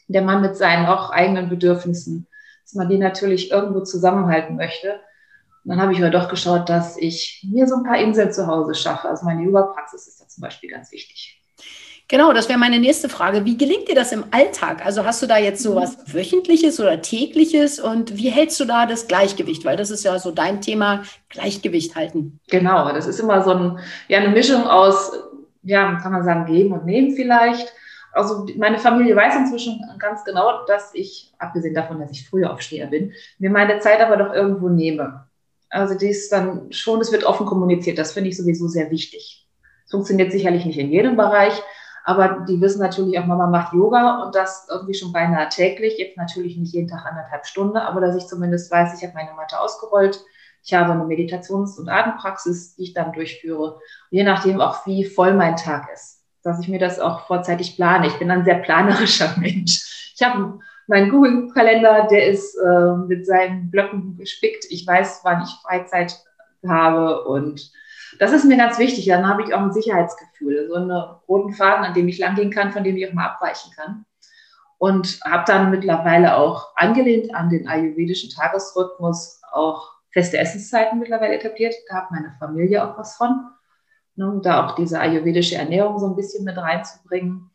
Der 0.10 0.22
Mann 0.22 0.42
mit 0.42 0.58
seinen 0.58 0.88
auch 0.88 1.12
eigenen 1.12 1.50
Bedürfnissen, 1.50 2.28
dass 2.64 2.74
man 2.74 2.90
die 2.90 2.98
natürlich 2.98 3.52
irgendwo 3.52 3.82
zusammenhalten 3.82 4.56
möchte. 4.56 5.00
Und 5.64 5.72
dann 5.72 5.82
habe 5.82 5.94
ich 5.94 6.00
aber 6.00 6.10
doch 6.10 6.30
geschaut, 6.30 6.68
dass 6.68 6.98
ich 6.98 7.46
mir 7.50 7.68
so 7.68 7.76
ein 7.76 7.84
paar 7.84 8.00
Inseln 8.00 8.32
zu 8.32 8.48
Hause 8.48 8.76
schaffe. 8.76 9.08
Also 9.08 9.26
meine 9.26 9.44
Yoga-Praxis 9.44 10.08
ist 10.08 10.22
da 10.22 10.28
zum 10.28 10.42
Beispiel 10.42 10.70
ganz 10.70 10.92
wichtig. 10.92 11.40
Genau, 12.08 12.34
das 12.34 12.50
wäre 12.50 12.58
meine 12.58 12.80
nächste 12.80 13.08
Frage. 13.08 13.46
Wie 13.46 13.56
gelingt 13.56 13.88
dir 13.88 13.94
das 13.94 14.12
im 14.12 14.24
Alltag? 14.32 14.84
Also 14.84 15.06
hast 15.06 15.22
du 15.22 15.28
da 15.28 15.38
jetzt 15.38 15.62
so 15.62 15.76
was 15.76 16.12
Wöchentliches 16.12 16.80
oder 16.80 17.04
Tägliches 17.04 17.80
und 17.80 18.18
wie 18.18 18.30
hältst 18.30 18.60
du 18.60 18.66
da 18.66 18.88
das 18.88 19.08
Gleichgewicht? 19.08 19.64
Weil 19.64 19.78
das 19.78 19.92
ist 19.92 20.04
ja 20.04 20.18
so 20.18 20.32
dein 20.32 20.60
Thema, 20.60 21.04
Gleichgewicht 21.30 21.96
halten. 21.96 22.40
Genau, 22.50 22.92
das 22.92 23.06
ist 23.06 23.20
immer 23.20 23.44
so 23.44 23.52
ein, 23.52 23.80
ja, 24.08 24.18
eine 24.18 24.30
Mischung 24.30 24.66
aus, 24.66 25.12
ja, 25.62 26.00
kann 26.02 26.12
man 26.12 26.24
sagen, 26.24 26.52
geben 26.52 26.72
und 26.72 26.86
nehmen 26.86 27.16
vielleicht. 27.16 27.72
Also 28.12 28.46
meine 28.58 28.80
Familie 28.80 29.16
weiß 29.16 29.36
inzwischen 29.36 29.82
ganz 30.00 30.24
genau, 30.24 30.66
dass 30.66 30.94
ich, 30.94 31.34
abgesehen 31.38 31.76
davon, 31.76 32.00
dass 32.00 32.12
ich 32.12 32.28
früher 32.28 32.52
Aufsteher 32.52 32.88
bin, 32.88 33.14
mir 33.38 33.50
meine 33.50 33.80
Zeit 33.80 34.02
aber 34.02 34.18
doch 34.18 34.34
irgendwo 34.34 34.70
nehme. 34.70 35.26
Also 35.70 35.96
die 35.96 36.10
ist 36.10 36.32
dann 36.32 36.72
schon, 36.72 37.00
es 37.02 37.12
wird 37.12 37.24
offen 37.24 37.46
kommuniziert. 37.46 37.98
Das 37.98 38.14
finde 38.14 38.30
ich 38.30 38.38
sowieso 38.38 38.68
sehr 38.68 38.90
wichtig. 38.90 39.48
Es 39.86 39.92
funktioniert 39.92 40.32
sicherlich 40.32 40.66
nicht 40.66 40.80
in 40.80 40.92
jedem 40.92 41.16
Bereich, 41.16 41.62
aber 42.04 42.46
die 42.48 42.60
wissen 42.60 42.80
natürlich 42.80 43.20
auch, 43.20 43.26
Mama 43.26 43.48
macht 43.48 43.74
Yoga 43.74 44.24
und 44.24 44.34
das 44.34 44.68
irgendwie 44.70 44.96
schon 44.96 45.14
beinahe 45.14 45.50
täglich. 45.50 45.98
Jetzt 45.98 46.18
natürlich 46.18 46.58
nicht 46.58 46.74
jeden 46.74 46.88
Tag 46.88 47.06
anderthalb 47.06 47.46
Stunden, 47.46 47.78
aber 47.78 48.02
dass 48.02 48.16
ich 48.16 48.26
zumindest 48.26 48.72
weiß, 48.72 48.98
ich 48.98 49.08
habe 49.08 49.14
meine 49.16 49.34
Matte 49.36 49.60
ausgerollt. 49.60 50.20
Ich 50.64 50.74
habe 50.74 50.92
eine 50.92 51.04
Meditations- 51.04 51.80
und 51.80 51.88
Atempraxis, 51.90 52.76
die 52.76 52.84
ich 52.84 52.94
dann 52.94 53.14
durchführe. 53.14 53.80
Je 54.10 54.24
nachdem 54.24 54.60
auch, 54.60 54.86
wie 54.86 55.06
voll 55.06 55.34
mein 55.34 55.56
Tag 55.56 55.88
ist, 55.94 56.19
dass 56.44 56.60
ich 56.60 56.68
mir 56.68 56.80
das 56.80 57.00
auch 57.00 57.28
vorzeitig 57.28 57.76
plane. 57.76 58.08
Ich 58.08 58.18
bin 58.20 58.32
ein 58.32 58.46
sehr 58.46 58.60
planerischer 58.60 59.36
Mensch. 59.40 60.12
Ich 60.16 60.24
habe 60.24 60.60
meinen 60.88 61.12
Google-Kalender, 61.12 62.08
der 62.10 62.28
ist 62.28 62.56
äh, 62.56 62.96
mit 63.08 63.26
seinen 63.26 63.70
Blöcken 63.70 64.18
gespickt. 64.18 64.66
Ich 64.70 64.86
weiß, 64.86 65.22
wann 65.24 65.44
ich 65.44 65.50
Freizeit 65.64 66.18
habe 66.68 67.24
und 67.26 67.72
das 68.18 68.34
ist 68.34 68.46
mir 68.46 68.58
ganz 68.58 68.80
wichtig. 68.80 69.06
Dann 69.06 69.28
habe 69.28 69.44
ich 69.44 69.54
auch 69.54 69.62
ein 69.62 69.72
Sicherheitsgefühl, 69.72 70.68
so 70.68 70.76
einen 70.76 70.92
roten 71.28 71.54
Faden, 71.54 71.86
an 71.86 71.94
dem 71.94 72.08
ich 72.08 72.18
langgehen 72.18 72.50
kann, 72.50 72.72
von 72.72 72.84
dem 72.84 72.98
ich 72.98 73.08
auch 73.08 73.14
mal 73.14 73.28
abweichen 73.28 73.72
kann. 73.76 74.06
Und 74.80 75.20
habe 75.26 75.44
dann 75.46 75.72
mittlerweile 75.72 76.38
auch 76.38 76.76
angelehnt 76.76 77.36
an 77.36 77.50
den 77.50 77.68
ayurvedischen 77.68 78.30
Tagesrhythmus 78.32 79.42
auch 79.52 79.92
feste 80.12 80.38
Essenszeiten 80.38 81.00
mittlerweile 81.00 81.36
etabliert. 81.36 81.76
Da 81.88 81.98
hat 81.98 82.12
meine 82.12 82.34
Familie 82.40 82.84
auch 82.84 82.98
was 82.98 83.16
von. 83.16 83.52
Ne, 84.16 84.40
da 84.44 84.68
auch 84.68 84.76
diese 84.76 85.00
ayurvedische 85.00 85.56
Ernährung 85.56 85.98
so 86.00 86.08
ein 86.08 86.16
bisschen 86.16 86.44
mit 86.44 86.58
reinzubringen. 86.58 87.52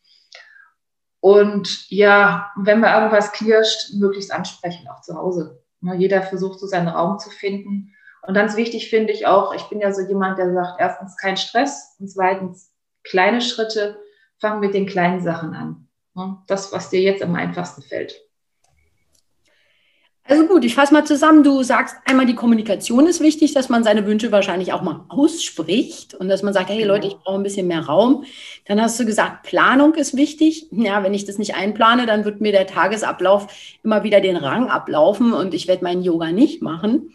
Und 1.21 1.91
ja, 1.91 2.51
wenn 2.57 2.81
mir 2.81 2.95
irgendwas 2.95 3.33
knirscht, 3.33 3.95
möglichst 3.95 4.33
ansprechen, 4.33 4.89
auch 4.89 5.01
zu 5.01 5.15
Hause. 5.15 5.63
Ne, 5.81 5.95
jeder 5.97 6.23
versucht 6.23 6.59
so 6.59 6.67
seinen 6.67 6.89
Raum 6.89 7.19
zu 7.19 7.31
finden 7.31 7.95
und 8.27 8.35
ganz 8.35 8.57
wichtig 8.57 8.89
finde 8.89 9.13
ich 9.13 9.27
auch, 9.27 9.55
ich 9.55 9.65
bin 9.65 9.81
ja 9.81 9.93
so 9.93 10.01
jemand, 10.01 10.39
der 10.39 10.53
sagt, 10.53 10.81
erstens 10.81 11.17
kein 11.17 11.37
Stress 11.37 11.97
und 11.99 12.09
zweitens 12.09 12.73
kleine 13.03 13.41
Schritte, 13.41 13.99
fang 14.41 14.61
mit 14.61 14.75
den 14.75 14.87
kleinen 14.87 15.21
Sachen 15.21 15.55
an. 15.55 15.89
Das, 16.47 16.73
was 16.73 16.91
dir 16.91 17.01
jetzt 17.01 17.23
am 17.23 17.35
einfachsten 17.35 17.83
fällt. 17.83 18.15
Also 20.27 20.47
gut, 20.47 20.65
ich 20.65 20.75
fasse 20.75 20.95
mal 20.95 21.05
zusammen. 21.05 21.43
Du 21.43 21.63
sagst 21.63 21.97
einmal, 22.07 22.25
die 22.25 22.35
Kommunikation 22.35 23.07
ist 23.07 23.21
wichtig, 23.21 23.53
dass 23.53 23.69
man 23.69 23.85
seine 23.85 24.07
Wünsche 24.07 24.33
wahrscheinlich 24.33 24.73
auch 24.73 24.81
mal 24.81 25.05
ausspricht 25.09 26.15
und 26.15 26.31
dass 26.31 26.43
man 26.43 26.55
sagt, 26.55 26.71
hey 26.71 26.79
genau. 26.79 26.95
Leute, 26.95 27.09
ich 27.09 27.17
brauche 27.17 27.37
ein 27.37 27.43
bisschen 27.43 27.67
mehr 27.67 27.85
Raum. 27.85 28.25
Dann 28.65 28.81
hast 28.81 28.99
du 28.99 29.05
gesagt, 29.05 29.43
Planung 29.43 29.93
ist 29.95 30.17
wichtig. 30.17 30.69
Ja, 30.71 31.03
wenn 31.03 31.13
ich 31.13 31.27
das 31.27 31.37
nicht 31.37 31.57
einplane, 31.57 32.07
dann 32.07 32.25
wird 32.25 32.41
mir 32.41 32.53
der 32.53 32.67
Tagesablauf 32.67 33.49
immer 33.83 34.03
wieder 34.03 34.23
den 34.23 34.37
Rang 34.37 34.71
ablaufen 34.71 35.35
und 35.35 35.53
ich 35.53 35.69
werde 35.69 35.85
meinen 35.85 36.03
Yoga 36.03 36.33
nicht 36.33 36.63
machen. 36.63 37.13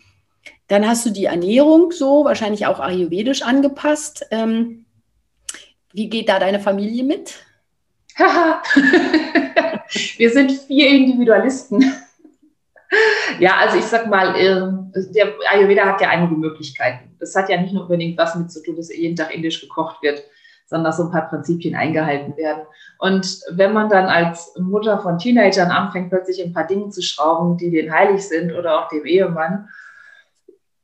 Dann 0.68 0.88
hast 0.88 1.04
du 1.04 1.10
die 1.10 1.26
Ernährung 1.26 1.92
so, 1.92 2.26
wahrscheinlich 2.26 2.68
auch 2.68 2.80
ayurvedisch 2.80 3.42
angepasst. 3.42 4.28
Ähm, 4.30 4.86
wie 5.94 6.10
geht 6.10 6.30
da 6.30 6.38
deine 6.38 6.60
Familie 6.60 7.04
mit? 7.04 7.34
Wir 10.18 10.30
sind 10.30 10.52
vier 10.52 10.90
Individualisten. 10.90 11.84
Ja, 13.40 13.58
also 13.58 13.78
ich 13.78 13.86
sag 13.86 14.08
mal, 14.08 14.36
ähm, 14.36 14.92
der 15.14 15.34
Ayurveda 15.52 15.86
hat 15.86 16.02
ja 16.02 16.10
einige 16.10 16.36
Möglichkeiten. 16.36 17.16
Das 17.20 17.36
hat 17.36 17.50
ja 17.50 17.62
nicht 17.62 17.74
nur 17.74 17.84
unbedingt 17.84 18.18
was 18.18 18.36
mit 18.36 18.52
zu 18.52 18.64
tun, 18.64 18.76
dass 18.76 18.94
jeden 18.94 19.16
Tag 19.16 19.34
indisch 19.34 19.62
gekocht 19.62 20.02
wird, 20.02 20.24
sondern 20.66 20.86
dass 20.86 20.98
so 20.98 21.04
ein 21.04 21.12
paar 21.12 21.30
Prinzipien 21.30 21.76
eingehalten 21.76 22.36
werden. 22.38 22.64
Und 22.98 23.42
wenn 23.52 23.74
man 23.74 23.90
dann 23.90 24.06
als 24.06 24.56
Mutter 24.60 25.00
von 25.00 25.18
Teenagern 25.18 25.72
anfängt, 25.72 26.10
plötzlich 26.10 26.44
ein 26.44 26.54
paar 26.54 26.68
Dinge 26.68 26.90
zu 26.90 27.02
schrauben, 27.02 27.58
die 27.58 27.72
denen 27.72 27.94
heilig 27.94 28.28
sind 28.28 28.54
oder 28.54 28.80
auch 28.80 28.90
dem 28.90 29.06
Ehemann, 29.06 29.70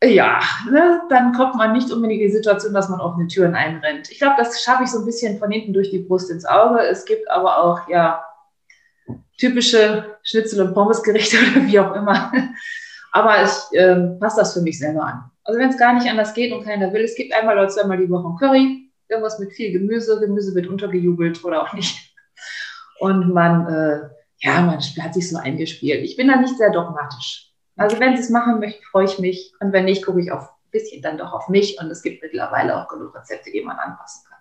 ja, 0.04 0.40
ne, 0.70 1.02
dann 1.10 1.34
kommt 1.34 1.56
man 1.56 1.74
nicht 1.74 1.92
unbedingt 1.92 2.22
in 2.22 2.28
die 2.28 2.34
Situation, 2.34 2.74
dass 2.74 2.90
man 2.90 3.02
offene 3.02 3.28
Türen 3.28 3.56
einrennt. 3.56 4.12
Ich 4.12 4.20
glaube, 4.20 4.36
das 4.38 4.62
schaffe 4.62 4.84
ich 4.84 4.92
so 4.92 5.00
ein 5.00 5.06
bisschen 5.06 5.40
von 5.40 5.50
hinten 5.50 5.74
durch 5.74 5.90
die 5.90 6.00
Brust 6.00 6.30
ins 6.30 6.46
Auge. 6.46 6.80
Es 6.80 7.06
gibt 7.06 7.30
aber 7.32 7.64
auch, 7.64 7.88
ja, 7.88 8.24
typische 9.38 10.18
Schnitzel- 10.24 10.62
und 10.62 10.74
Pommesgerichte 10.74 11.38
oder 11.52 11.68
wie 11.68 11.80
auch 11.80 11.96
immer. 11.96 12.32
Aber 13.12 13.44
ich 13.44 13.78
äh, 13.78 13.96
passe 14.20 14.42
das 14.42 14.54
für 14.54 14.62
mich 14.62 14.80
selber 14.80 15.06
an. 15.06 15.32
Also 15.44 15.60
wenn 15.60 15.70
es 15.70 15.78
gar 15.78 15.94
nicht 15.94 16.10
anders 16.10 16.34
geht 16.34 16.52
und 16.52 16.64
keiner 16.64 16.92
will, 16.92 17.04
es 17.04 17.16
gibt 17.16 17.34
einmal 17.34 17.58
oder 17.58 17.70
zweimal 17.70 17.98
die 17.98 18.10
Woche 18.10 18.28
ein 18.28 18.38
Curry, 18.38 18.92
irgendwas 19.08 19.40
mit 19.40 19.54
viel 19.54 19.72
Gemüse, 19.72 20.20
Gemüse 20.20 20.56
wird 20.56 20.68
untergejubelt 20.68 21.44
oder 21.44 21.62
auch 21.62 21.74
nicht. 21.74 22.14
Und 23.00 23.34
man, 23.34 23.68
äh, 23.68 24.10
ja, 24.40 24.62
man 24.62 24.80
hat 24.80 25.14
sich 25.14 25.30
so 25.30 25.38
eingespielt. 25.38 26.04
Ich 26.04 26.16
bin 26.16 26.28
da 26.28 26.38
nicht 26.38 26.58
sehr 26.58 26.72
dogmatisch. 26.72 27.52
Also 27.78 28.00
wenn 28.00 28.16
sie 28.16 28.24
es 28.24 28.30
machen 28.30 28.60
möchten, 28.60 28.84
freue 28.86 29.06
ich 29.06 29.20
mich. 29.20 29.54
Und 29.60 29.74
wenn 29.74 29.86
nicht, 29.86 30.06
gucke 30.06 30.22
ich 30.22 30.32
auf 30.32 30.50
ein 30.50 30.72
bisschen 30.72 31.02
dann 31.02 31.18
doch 31.18 31.34
auf 31.34 31.50
mich. 31.50 31.80
Und 31.80 31.92
es 31.92 32.02
gibt 32.02 32.24
mittlerweile 32.24 32.76
auch 32.76 32.88
genug 32.88 33.16
Rezepte, 33.16 33.52
die 33.52 33.62
man 33.62 33.78
anpassen 33.78 34.24
kann. 34.30 34.35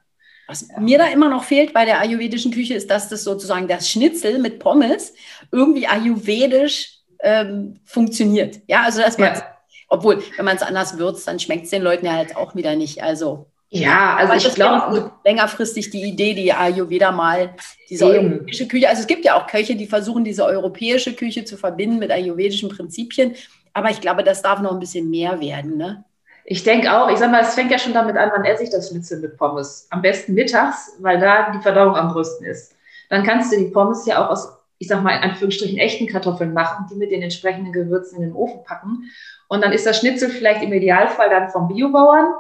Was 0.47 0.69
mir 0.79 0.99
da 0.99 1.07
immer 1.07 1.29
noch 1.29 1.45
fehlt 1.45 1.73
bei 1.73 1.85
der 1.85 2.01
ayurvedischen 2.01 2.53
Küche, 2.53 2.75
ist, 2.75 2.91
dass 2.91 3.09
das 3.09 3.25
sozusagen 3.25 3.67
das 3.67 3.89
Schnitzel 3.89 4.39
mit 4.39 4.59
Pommes 4.59 5.15
irgendwie 5.51 5.87
ayurvedisch 5.87 6.99
ähm, 7.21 7.81
funktioniert. 7.85 8.61
Ja, 8.67 8.83
also 8.83 9.01
dass 9.01 9.17
man, 9.17 9.35
ja. 9.35 9.43
obwohl, 9.89 10.23
wenn 10.37 10.45
man 10.45 10.57
es 10.57 10.63
anders 10.63 10.99
würzt, 10.99 11.27
dann 11.27 11.41
schmeckt 11.41 11.65
es 11.65 11.71
den 11.71 11.83
Leuten 11.83 12.05
ja 12.07 12.13
halt 12.13 12.37
auch 12.37 12.55
wieder 12.55 12.77
nicht. 12.77 13.03
Also 13.03 13.47
ja, 13.71 14.15
also 14.17 14.49
ich 14.49 14.55
glaube 14.55 15.11
längerfristig 15.25 15.91
die 15.91 16.03
Idee, 16.03 16.35
die 16.35 16.53
Ayurveda 16.53 17.11
mal 17.11 17.55
diese 17.91 18.05
eben. 18.15 18.35
europäische 18.35 18.69
Küche. 18.69 18.89
Also 18.89 19.01
es 19.01 19.07
gibt 19.09 19.25
ja 19.25 19.35
auch 19.35 19.49
Köche, 19.49 19.75
die 19.75 19.87
versuchen 19.87 20.23
diese 20.23 20.45
europäische 20.45 21.15
Küche 21.15 21.45
zu 21.45 21.57
verbinden 21.57 21.99
mit 21.99 22.13
ayurvedischen 22.13 22.69
Prinzipien. 22.69 23.35
Aber 23.73 23.91
ich 23.91 24.01
glaube, 24.01 24.23
das 24.23 24.43
darf 24.43 24.61
noch 24.61 24.73
ein 24.73 24.79
bisschen 24.79 25.11
mehr 25.11 25.41
werden. 25.41 25.77
Ne? 25.77 26.05
Ich 26.47 26.63
denke 26.63 26.93
auch, 26.93 27.09
ich 27.11 27.19
sag 27.19 27.31
mal, 27.31 27.41
es 27.41 27.55
fängt 27.55 27.71
ja 27.71 27.79
schon 27.79 27.95
damit 27.95 28.17
an, 28.17 28.31
wann 28.35 28.45
esse 28.45 28.63
ich 28.63 28.71
das 28.71 28.91
Schnitzel 28.91 29.21
mit 29.21 29.39
Pommes. 29.39 29.87
Am 29.91 30.03
besten 30.03 30.35
mittags, 30.35 30.93
weil 31.01 31.19
da 31.19 31.51
die 31.53 31.63
Verdauung 31.63 31.97
am 31.97 32.13
größten 32.13 32.47
ist. 32.47 32.75
Dann 33.09 33.23
kannst 33.23 33.53
du 33.53 33.57
die 33.57 33.71
Pommes 33.71 34.05
ja 34.05 34.23
auch 34.23 34.31
aus, 34.31 34.53
ich 34.79 34.89
sag 34.89 35.03
mal, 35.03 35.17
in 35.17 35.23
Anführungsstrichen 35.23 35.79
echten 35.79 36.07
Kartoffeln 36.07 36.53
machen, 36.53 36.87
die 36.91 36.97
mit 36.97 37.11
den 37.11 37.23
entsprechenden 37.23 37.73
Gewürzen 37.73 38.17
in 38.17 38.29
den 38.29 38.35
Ofen 38.35 38.63
packen. 38.63 39.11
Und 39.49 39.65
dann 39.65 39.73
ist 39.73 39.87
das 39.87 39.99
Schnitzel 39.99 40.29
vielleicht 40.29 40.63
im 40.63 40.73
Idealfall 40.73 41.31
dann 41.31 41.49
vom 41.49 41.69
Biobauern. 41.69 42.35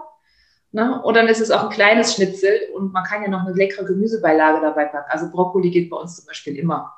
Ne? 0.73 1.00
Und 1.02 1.16
dann 1.16 1.28
ist 1.28 1.40
es 1.40 1.50
auch 1.50 1.62
ein 1.62 1.70
kleines 1.70 2.14
Schnitzel 2.14 2.52
und 2.75 2.92
man 2.92 3.04
kann 3.04 3.23
ja 3.23 3.28
noch 3.28 3.46
eine 3.46 3.54
leckere 3.54 3.84
Gemüsebeilage 3.84 4.61
dabei 4.61 4.87
packen. 4.87 5.08
Also 5.08 5.30
Brokkoli 5.30 5.70
geht 5.70 5.88
bei 5.88 5.96
uns 5.96 6.16
zum 6.16 6.26
Beispiel 6.26 6.58
immer. 6.58 6.92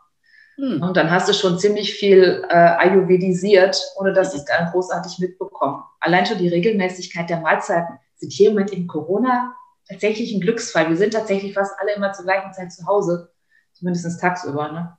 Hm. 0.57 0.83
Und 0.83 0.97
dann 0.97 1.11
hast 1.11 1.29
du 1.29 1.35
schon 1.35 1.59
ziemlich 1.59 1.95
viel 1.95 2.45
äh, 2.49 2.55
ayurvedisiert, 2.55 3.81
ohne 3.97 4.13
dass 4.13 4.33
sie 4.33 4.39
es 4.39 4.45
dann 4.47 4.71
großartig 4.71 5.19
mitbekommen. 5.19 5.83
Allein 6.01 6.25
schon 6.25 6.39
die 6.39 6.49
Regelmäßigkeit 6.49 7.29
der 7.29 7.41
Mahlzeiten 7.41 7.99
sind 8.17 8.33
hier 8.33 8.49
im 8.49 8.55
Moment 8.55 8.73
in 8.73 8.87
Corona 8.87 9.55
tatsächlich 9.89 10.33
ein 10.35 10.41
Glücksfall. 10.41 10.89
Wir 10.89 10.97
sind 10.97 11.13
tatsächlich 11.13 11.55
fast 11.55 11.79
alle 11.79 11.95
immer 11.95 12.13
zur 12.13 12.25
gleichen 12.25 12.53
Zeit 12.53 12.73
zu 12.73 12.87
Hause, 12.87 13.31
zumindest 13.73 14.21
tagsüber. 14.21 14.73
Ne? 14.73 14.97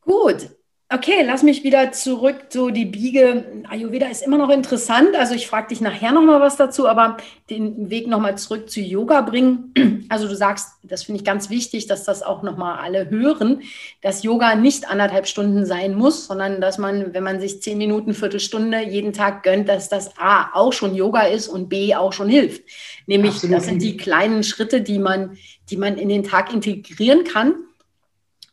Gut, 0.00 0.48
Okay, 0.94 1.22
lass 1.24 1.42
mich 1.42 1.64
wieder 1.64 1.92
zurück, 1.92 2.36
so 2.50 2.68
die 2.68 2.84
Biege. 2.84 3.62
Ayurveda 3.70 4.08
ist 4.08 4.22
immer 4.22 4.36
noch 4.36 4.50
interessant. 4.50 5.16
Also 5.16 5.34
ich 5.34 5.46
frage 5.46 5.68
dich 5.68 5.80
nachher 5.80 6.12
nochmal 6.12 6.40
was 6.40 6.56
dazu, 6.56 6.86
aber 6.86 7.16
den 7.48 7.88
Weg 7.88 8.08
nochmal 8.08 8.36
zurück 8.36 8.68
zu 8.68 8.80
Yoga 8.80 9.22
bringen. 9.22 9.72
Also 10.08 10.28
du 10.28 10.36
sagst, 10.36 10.74
das 10.82 11.04
finde 11.04 11.20
ich 11.20 11.24
ganz 11.24 11.48
wichtig, 11.48 11.86
dass 11.86 12.04
das 12.04 12.22
auch 12.22 12.42
nochmal 12.42 12.80
alle 12.80 13.08
hören, 13.08 13.62
dass 14.02 14.22
Yoga 14.22 14.56
nicht 14.56 14.86
anderthalb 14.86 15.26
Stunden 15.26 15.64
sein 15.64 15.94
muss, 15.94 16.26
sondern 16.26 16.60
dass 16.60 16.76
man, 16.76 17.14
wenn 17.14 17.24
man 17.24 17.40
sich 17.40 17.62
zehn 17.62 17.78
Minuten, 17.78 18.12
Viertelstunde 18.12 18.82
jeden 18.82 19.14
Tag 19.14 19.42
gönnt, 19.42 19.70
dass 19.70 19.88
das 19.88 20.18
A 20.18 20.50
auch 20.52 20.74
schon 20.74 20.94
Yoga 20.94 21.22
ist 21.22 21.48
und 21.48 21.70
B 21.70 21.94
auch 21.94 22.12
schon 22.12 22.28
hilft. 22.28 22.62
Nämlich, 23.06 23.36
Absolut. 23.36 23.56
das 23.56 23.64
sind 23.64 23.80
die 23.80 23.96
kleinen 23.96 24.42
Schritte, 24.42 24.82
die 24.82 24.98
man, 24.98 25.38
die 25.70 25.78
man 25.78 25.96
in 25.96 26.10
den 26.10 26.24
Tag 26.24 26.52
integrieren 26.52 27.24
kann 27.24 27.54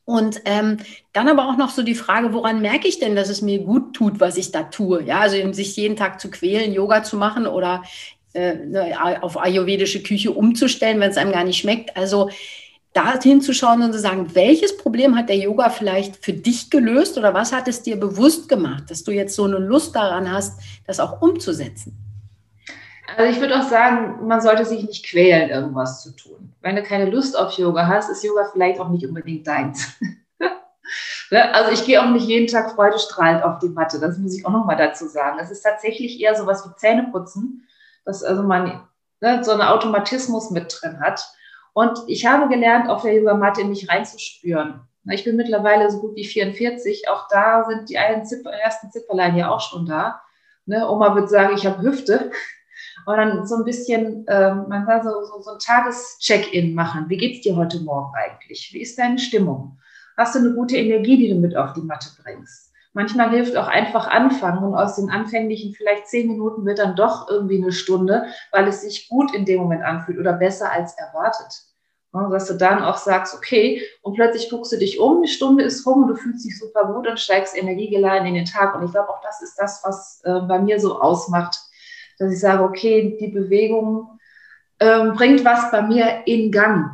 und 0.09 0.41
ähm, 0.45 0.77
dann 1.13 1.27
aber 1.27 1.47
auch 1.47 1.57
noch 1.57 1.69
so 1.69 1.83
die 1.83 1.93
Frage, 1.93 2.33
woran 2.33 2.61
merke 2.61 2.87
ich 2.87 2.97
denn, 2.97 3.15
dass 3.15 3.29
es 3.29 3.43
mir 3.43 3.59
gut 3.59 3.93
tut, 3.93 4.19
was 4.19 4.37
ich 4.37 4.51
da 4.51 4.63
tue? 4.63 5.03
Ja, 5.03 5.19
also 5.19 5.53
sich 5.53 5.75
jeden 5.75 5.95
Tag 5.95 6.19
zu 6.19 6.31
quälen, 6.31 6.73
Yoga 6.73 7.03
zu 7.03 7.15
machen 7.15 7.45
oder 7.45 7.83
äh, 8.33 8.55
ne, 8.55 8.97
auf 9.21 9.39
ayurvedische 9.39 10.01
Küche 10.01 10.31
umzustellen, 10.31 10.99
wenn 10.99 11.11
es 11.11 11.17
einem 11.17 11.31
gar 11.31 11.43
nicht 11.43 11.59
schmeckt. 11.59 11.95
Also 11.95 12.31
da 12.91 13.21
hinzuschauen 13.21 13.83
und 13.83 13.93
zu 13.93 13.99
sagen, 13.99 14.33
welches 14.33 14.77
Problem 14.77 15.15
hat 15.15 15.29
der 15.29 15.37
Yoga 15.37 15.69
vielleicht 15.69 16.25
für 16.25 16.33
dich 16.33 16.71
gelöst 16.71 17.19
oder 17.19 17.35
was 17.35 17.53
hat 17.53 17.67
es 17.67 17.83
dir 17.83 17.99
bewusst 17.99 18.49
gemacht, 18.49 18.85
dass 18.89 19.03
du 19.03 19.11
jetzt 19.11 19.35
so 19.35 19.43
eine 19.43 19.59
Lust 19.59 19.95
daran 19.95 20.31
hast, 20.31 20.59
das 20.87 20.99
auch 20.99 21.21
umzusetzen? 21.21 22.08
Also 23.17 23.31
ich 23.31 23.39
würde 23.39 23.59
auch 23.59 23.69
sagen, 23.69 24.27
man 24.27 24.41
sollte 24.41 24.65
sich 24.65 24.83
nicht 24.83 25.05
quälen, 25.05 25.49
irgendwas 25.49 26.03
zu 26.03 26.15
tun. 26.15 26.53
Wenn 26.61 26.75
du 26.75 26.83
keine 26.83 27.09
Lust 27.09 27.37
auf 27.37 27.53
Yoga 27.53 27.87
hast, 27.87 28.09
ist 28.09 28.23
Yoga 28.23 28.49
vielleicht 28.51 28.79
auch 28.79 28.89
nicht 28.89 29.05
unbedingt 29.05 29.47
deins. 29.47 29.97
Ne? 31.31 31.53
also 31.53 31.71
ich 31.71 31.85
gehe 31.85 32.01
auch 32.01 32.09
nicht 32.09 32.25
jeden 32.25 32.47
Tag 32.47 32.71
freudestrahlend 32.71 33.43
auf 33.43 33.59
die 33.59 33.69
Matte. 33.69 33.99
Das 33.99 34.17
muss 34.17 34.35
ich 34.35 34.43
auch 34.47 34.51
nochmal 34.51 34.75
dazu 34.75 35.07
sagen. 35.07 35.37
Es 35.39 35.51
ist 35.51 35.61
tatsächlich 35.61 36.19
eher 36.19 36.33
so 36.33 36.47
was 36.47 36.65
wie 36.65 36.75
Zähneputzen, 36.77 37.67
dass 38.05 38.23
also 38.23 38.41
man 38.41 38.81
ne, 39.21 39.43
so 39.43 39.51
einen 39.51 39.61
Automatismus 39.61 40.49
mit 40.49 40.75
drin 40.81 40.99
hat. 40.99 41.23
Und 41.73 41.99
ich 42.07 42.25
habe 42.25 42.49
gelernt, 42.49 42.89
auf 42.89 43.03
der 43.03 43.13
Yogamatte 43.13 43.61
in 43.61 43.69
mich 43.69 43.87
reinzuspüren. 43.87 44.81
Ich 45.11 45.23
bin 45.23 45.35
mittlerweile 45.35 45.89
so 45.91 45.99
gut 45.99 46.15
wie 46.15 46.25
44. 46.25 47.09
Auch 47.09 47.27
da 47.29 47.65
sind 47.65 47.89
die 47.89 47.95
ersten 47.95 48.91
Zipperlein 48.91 49.35
ja 49.35 49.49
auch 49.49 49.61
schon 49.61 49.85
da. 49.85 50.21
Ne, 50.65 50.87
Oma 50.89 51.15
würde 51.15 51.27
sagen, 51.27 51.55
ich 51.55 51.65
habe 51.65 51.81
Hüfte 51.81 52.31
und 53.05 53.17
dann 53.17 53.47
so 53.47 53.55
ein 53.55 53.63
bisschen, 53.63 54.25
ähm, 54.27 54.65
man 54.67 54.85
kann 54.85 55.03
so, 55.03 55.09
so, 55.23 55.41
so 55.41 55.51
ein 55.51 55.59
Tagescheck-in 55.59 56.73
machen. 56.73 57.05
Wie 57.07 57.17
geht 57.17 57.37
es 57.37 57.41
dir 57.41 57.55
heute 57.55 57.79
Morgen 57.81 58.11
eigentlich? 58.15 58.69
Wie 58.73 58.81
ist 58.81 58.97
deine 58.97 59.19
Stimmung? 59.19 59.77
Hast 60.17 60.35
du 60.35 60.39
eine 60.39 60.53
gute 60.53 60.77
Energie, 60.77 61.17
die 61.17 61.29
du 61.29 61.35
mit 61.35 61.55
auf 61.55 61.73
die 61.73 61.81
Matte 61.81 62.09
bringst? 62.21 62.69
Manchmal 62.93 63.29
hilft 63.29 63.55
auch 63.55 63.67
einfach 63.67 64.07
anfangen 64.07 64.63
und 64.63 64.75
aus 64.75 64.95
den 64.95 65.09
anfänglichen 65.09 65.73
vielleicht 65.73 66.07
zehn 66.07 66.27
Minuten 66.27 66.65
wird 66.65 66.79
dann 66.79 66.95
doch 66.95 67.29
irgendwie 67.29 67.61
eine 67.61 67.71
Stunde, 67.71 68.25
weil 68.51 68.67
es 68.67 68.81
sich 68.81 69.07
gut 69.07 69.33
in 69.33 69.45
dem 69.45 69.61
Moment 69.61 69.83
anfühlt 69.83 70.17
oder 70.17 70.33
besser 70.33 70.71
als 70.71 70.97
erwartet. 70.97 71.63
Und 72.11 72.31
dass 72.31 72.47
du 72.47 72.55
dann 72.55 72.81
auch 72.81 72.97
sagst, 72.97 73.35
okay, 73.35 73.83
und 74.01 74.15
plötzlich 74.15 74.49
guckst 74.49 74.71
du 74.71 74.77
dich 74.77 74.99
um, 74.99 75.17
eine 75.17 75.27
Stunde 75.27 75.63
ist 75.63 75.85
rum 75.85 76.03
und 76.03 76.07
du 76.09 76.15
fühlst 76.15 76.43
dich 76.43 76.57
super 76.57 76.91
gut 76.91 77.07
und 77.07 77.19
steigst 77.19 77.55
energiegeladen 77.55 78.27
in 78.27 78.33
den 78.33 78.45
Tag. 78.45 78.75
Und 78.75 78.83
ich 78.83 78.91
glaube, 78.91 79.09
auch 79.09 79.21
das 79.21 79.43
ist 79.43 79.55
das, 79.59 79.81
was 79.83 80.21
äh, 80.23 80.39
bei 80.41 80.57
mir 80.59 80.79
so 80.79 80.99
ausmacht, 80.99 81.59
dass 82.19 82.31
ich 82.31 82.39
sage, 82.39 82.63
okay, 82.63 83.17
die 83.19 83.29
Bewegung 83.29 84.19
ähm, 84.79 85.13
bringt 85.13 85.43
was 85.43 85.71
bei 85.71 85.81
mir 85.81 86.21
in 86.25 86.51
Gang. 86.51 86.91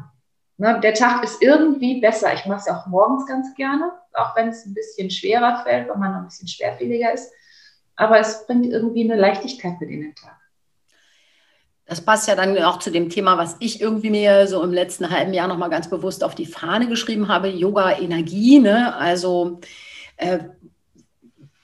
Ne, 0.57 0.79
der 0.81 0.93
Tag 0.93 1.23
ist 1.23 1.41
irgendwie 1.41 1.99
besser. 1.99 2.33
Ich 2.33 2.45
mache 2.45 2.61
es 2.61 2.69
auch 2.69 2.87
morgens 2.87 3.25
ganz 3.27 3.53
gerne, 3.55 3.91
auch 4.13 4.35
wenn 4.37 4.47
es 4.47 4.65
ein 4.65 4.73
bisschen 4.73 5.09
schwerer 5.09 5.61
fällt, 5.63 5.89
weil 5.89 5.97
man 5.97 6.11
noch 6.11 6.19
ein 6.19 6.25
bisschen 6.25 6.47
schwerfälliger 6.47 7.11
ist. 7.13 7.29
Aber 7.97 8.19
es 8.19 8.45
bringt 8.47 8.67
irgendwie 8.67 9.03
eine 9.03 9.19
Leichtigkeit 9.19 9.79
mit 9.81 9.89
in 9.89 10.01
den 10.01 10.15
Tag. 10.15 10.37
Das 11.87 12.01
passt 12.01 12.27
ja 12.27 12.35
dann 12.35 12.57
auch 12.63 12.79
zu 12.79 12.89
dem 12.89 13.09
Thema, 13.09 13.37
was 13.37 13.57
ich 13.59 13.79
irgendwie 13.81 14.09
mir 14.09 14.47
so 14.47 14.63
im 14.63 14.71
letzten 14.71 15.09
halben 15.09 15.33
Jahr 15.33 15.47
nochmal 15.47 15.69
ganz 15.69 15.89
bewusst 15.89 16.23
auf 16.23 16.35
die 16.35 16.47
Fahne 16.47 16.87
geschrieben 16.87 17.27
habe, 17.27 17.49
Yoga-Energie. 17.49 18.59
Ne? 18.59 18.95
Also 18.95 19.59
äh, 20.17 20.39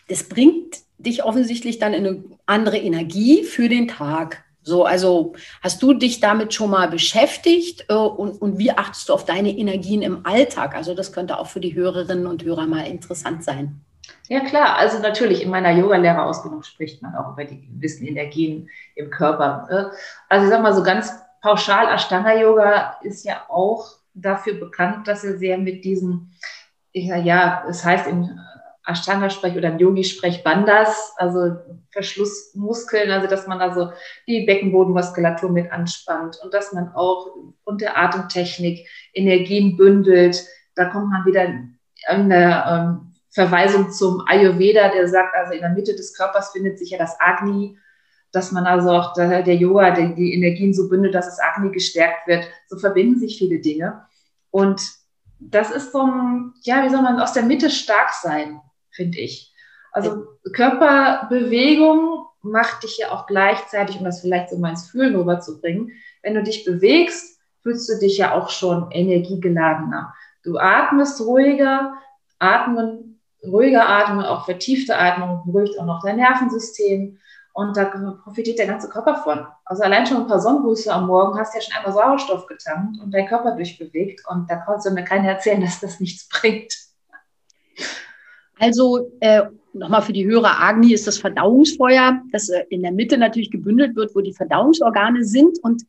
das 0.07 0.23
bringt 0.27 0.81
dich 1.05 1.23
offensichtlich 1.23 1.79
dann 1.79 1.93
in 1.93 2.07
eine 2.07 2.23
andere 2.45 2.77
Energie 2.77 3.43
für 3.43 3.69
den 3.69 3.87
Tag. 3.87 4.43
So, 4.63 4.85
also 4.85 5.33
hast 5.63 5.81
du 5.81 5.93
dich 5.93 6.19
damit 6.19 6.53
schon 6.53 6.69
mal 6.69 6.87
beschäftigt 6.87 7.85
äh, 7.89 7.93
und, 7.93 8.41
und 8.41 8.59
wie 8.59 8.71
achtest 8.71 9.09
du 9.09 9.13
auf 9.13 9.25
deine 9.25 9.49
Energien 9.49 10.03
im 10.03 10.25
Alltag? 10.25 10.75
Also 10.75 10.93
das 10.93 11.11
könnte 11.11 11.39
auch 11.39 11.47
für 11.47 11.59
die 11.59 11.73
Hörerinnen 11.73 12.27
und 12.27 12.43
Hörer 12.43 12.67
mal 12.67 12.85
interessant 12.85 13.43
sein. 13.43 13.81
Ja 14.27 14.41
klar, 14.41 14.77
also 14.77 14.99
natürlich 14.99 15.41
in 15.43 15.49
meiner 15.49 15.71
Yoga-Lehrerausbildung 15.71 16.63
spricht 16.63 17.01
man 17.01 17.15
auch 17.15 17.33
über 17.33 17.43
die 17.43 17.65
gewissen 17.65 18.05
Energien 18.05 18.69
im 18.95 19.09
Körper. 19.09 19.67
Ne? 19.69 19.91
Also 20.29 20.45
ich 20.45 20.51
sag 20.51 20.61
mal 20.61 20.73
so 20.73 20.83
ganz 20.83 21.11
pauschal, 21.41 21.93
Ashtanga-Yoga 21.93 22.97
ist 23.01 23.25
ja 23.25 23.43
auch 23.49 23.95
dafür 24.13 24.53
bekannt, 24.53 25.07
dass 25.07 25.23
er 25.23 25.37
sehr 25.37 25.57
mit 25.57 25.83
diesen, 25.83 26.33
ja, 26.93 27.63
es 27.67 27.83
heißt 27.83 28.07
in 28.07 28.39
Ashtanga-Sprech 28.85 29.55
oder 29.55 29.69
im 29.69 29.79
Yogi-Sprech 29.79 30.43
Bandas, 30.43 31.13
also 31.17 31.57
Verschlussmuskeln, 31.91 33.11
also 33.11 33.27
dass 33.27 33.47
man 33.47 33.61
also 33.61 33.91
die 34.27 34.45
Beckenbodenmuskulatur 34.45 35.51
mit 35.51 35.71
anspannt 35.71 36.39
und 36.43 36.53
dass 36.53 36.73
man 36.73 36.89
auch 36.95 37.27
und 37.63 37.81
der 37.81 37.97
Atemtechnik 37.97 38.87
Energien 39.13 39.77
bündelt, 39.77 40.43
Da 40.75 40.85
kommt 40.85 41.11
man 41.11 41.25
wieder 41.25 41.45
in 41.45 42.29
der 42.29 42.65
ähm, 42.67 43.13
Verweisung 43.29 43.91
zum 43.91 44.23
Ayurveda, 44.27 44.89
der 44.89 45.07
sagt, 45.07 45.35
also 45.35 45.53
in 45.53 45.61
der 45.61 45.69
Mitte 45.69 45.95
des 45.95 46.15
Körpers 46.15 46.51
findet 46.51 46.79
sich 46.79 46.89
ja 46.91 46.97
das 46.97 47.17
Agni, 47.19 47.77
dass 48.31 48.51
man 48.51 48.65
also 48.65 48.91
auch 48.91 49.13
der, 49.13 49.43
der 49.43 49.55
Yoga 49.55 49.91
die, 49.91 50.15
die 50.15 50.33
Energien 50.33 50.73
so 50.73 50.89
bündelt, 50.89 51.13
dass 51.13 51.25
das 51.25 51.39
Agni 51.39 51.71
gestärkt 51.71 52.27
wird. 52.27 52.45
So 52.67 52.77
verbinden 52.77 53.19
sich 53.19 53.37
viele 53.37 53.59
Dinge. 53.59 54.05
Und 54.49 54.81
das 55.39 55.71
ist 55.71 55.91
so 55.91 56.01
ein, 56.03 56.53
ja, 56.63 56.83
wie 56.83 56.89
soll 56.89 57.01
man 57.01 57.19
aus 57.19 57.33
der 57.33 57.43
Mitte 57.43 57.69
stark 57.69 58.11
sein, 58.13 58.61
finde 58.91 59.19
ich. 59.19 59.53
Also 59.91 60.25
Körperbewegung 60.53 62.25
macht 62.41 62.83
dich 62.83 62.97
ja 62.97 63.11
auch 63.11 63.27
gleichzeitig, 63.27 63.97
um 63.97 64.05
das 64.05 64.21
vielleicht 64.21 64.49
so 64.49 64.57
mal 64.57 64.71
ins 64.71 64.89
Fühlen 64.89 65.15
rüberzubringen, 65.15 65.91
wenn 66.23 66.35
du 66.35 66.43
dich 66.43 66.65
bewegst, 66.65 67.39
fühlst 67.61 67.89
du 67.89 67.99
dich 67.99 68.17
ja 68.17 68.33
auch 68.33 68.49
schon 68.49 68.89
energiegeladener. 68.91 70.13
Du 70.43 70.57
atmest 70.57 71.21
ruhiger, 71.21 71.93
atmen, 72.39 73.19
ruhiger 73.43 73.87
atmen, 73.87 74.25
auch 74.25 74.45
vertiefte 74.45 74.97
Atmung 74.97 75.43
beruhigt 75.45 75.79
auch 75.79 75.85
noch 75.85 76.03
dein 76.03 76.17
Nervensystem. 76.17 77.19
Und 77.53 77.75
da 77.75 77.85
profitiert 78.23 78.59
der 78.59 78.67
ganze 78.67 78.87
Körper 78.87 79.15
von. 79.17 79.45
Also 79.65 79.83
allein 79.83 80.07
schon 80.07 80.17
ein 80.21 80.27
paar 80.27 80.39
Sonnengrüße 80.39 80.91
am 80.91 81.07
Morgen 81.07 81.37
hast 81.37 81.53
ja 81.53 81.59
schon 81.59 81.75
einmal 81.75 81.93
Sauerstoff 81.93 82.47
getankt 82.47 82.97
und 83.01 83.13
dein 83.13 83.27
Körper 83.27 83.55
durchbewegt. 83.55 84.21
Und 84.29 84.49
da 84.49 84.55
kannst 84.55 84.85
du 84.85 84.91
mir 84.91 85.03
keiner 85.03 85.29
erzählen, 85.29 85.59
dass 85.59 85.81
das 85.81 85.99
nichts 85.99 86.29
bringt. 86.29 86.73
Also 88.61 89.11
äh, 89.19 89.43
nochmal 89.73 90.01
für 90.01 90.13
die 90.13 90.25
Hörer, 90.25 90.61
Agni 90.61 90.93
ist 90.93 91.07
das 91.07 91.17
Verdauungsfeuer, 91.17 92.21
das 92.31 92.49
äh, 92.49 92.63
in 92.69 92.81
der 92.83 92.91
Mitte 92.91 93.17
natürlich 93.17 93.51
gebündelt 93.51 93.95
wird, 93.95 94.15
wo 94.15 94.21
die 94.21 94.33
Verdauungsorgane 94.33 95.23
sind. 95.23 95.57
Und 95.63 95.83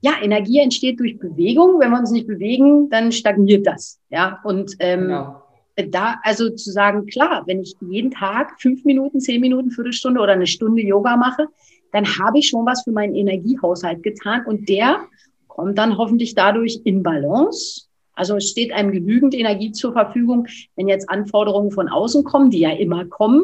ja, 0.00 0.12
Energie 0.22 0.58
entsteht 0.58 0.98
durch 1.00 1.18
Bewegung. 1.18 1.80
Wenn 1.80 1.90
wir 1.90 1.98
uns 1.98 2.10
nicht 2.10 2.26
bewegen, 2.26 2.88
dann 2.90 3.12
stagniert 3.12 3.66
das. 3.66 4.00
Ja, 4.10 4.40
und 4.44 4.74
ähm, 4.78 5.02
genau 5.02 5.42
da 5.76 6.20
also 6.22 6.50
zu 6.50 6.70
sagen, 6.70 7.06
klar, 7.06 7.44
wenn 7.46 7.60
ich 7.60 7.76
jeden 7.80 8.10
Tag 8.10 8.60
fünf 8.60 8.84
Minuten, 8.84 9.20
zehn 9.20 9.40
Minuten, 9.40 9.70
Viertelstunde 9.70 10.20
oder 10.20 10.32
eine 10.32 10.46
Stunde 10.46 10.82
Yoga 10.82 11.16
mache, 11.16 11.46
dann 11.92 12.04
habe 12.04 12.38
ich 12.38 12.48
schon 12.48 12.66
was 12.66 12.82
für 12.84 12.92
meinen 12.92 13.14
Energiehaushalt 13.14 14.02
getan 14.02 14.44
und 14.46 14.68
der 14.68 15.00
kommt 15.48 15.78
dann 15.78 15.96
hoffentlich 15.98 16.34
dadurch 16.34 16.80
in 16.84 17.02
Balance. 17.02 17.86
Also 18.14 18.36
es 18.36 18.50
steht 18.50 18.72
einem 18.72 18.92
genügend 18.92 19.34
Energie 19.34 19.72
zur 19.72 19.92
Verfügung, 19.92 20.46
wenn 20.76 20.88
jetzt 20.88 21.08
Anforderungen 21.08 21.70
von 21.70 21.88
außen 21.88 22.24
kommen, 22.24 22.50
die 22.50 22.60
ja 22.60 22.70
immer 22.70 23.04
kommen, 23.06 23.42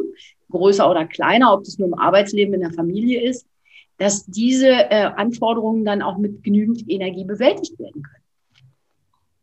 größer 0.51 0.89
oder 0.91 1.07
kleiner, 1.07 1.53
ob 1.53 1.65
das 1.65 1.79
nur 1.79 1.89
im 1.89 1.95
Arbeitsleben, 1.95 2.55
in 2.55 2.61
der 2.61 2.73
Familie 2.73 3.23
ist, 3.23 3.47
dass 3.99 4.27
diese 4.27 4.69
äh, 4.69 5.11
Anforderungen 5.17 5.85
dann 5.85 6.03
auch 6.03 6.19
mit 6.19 6.43
genügend 6.45 6.89
Energie 6.89 7.25
bewältigt 7.25 7.79
werden 7.79 8.03
können. 8.03 8.25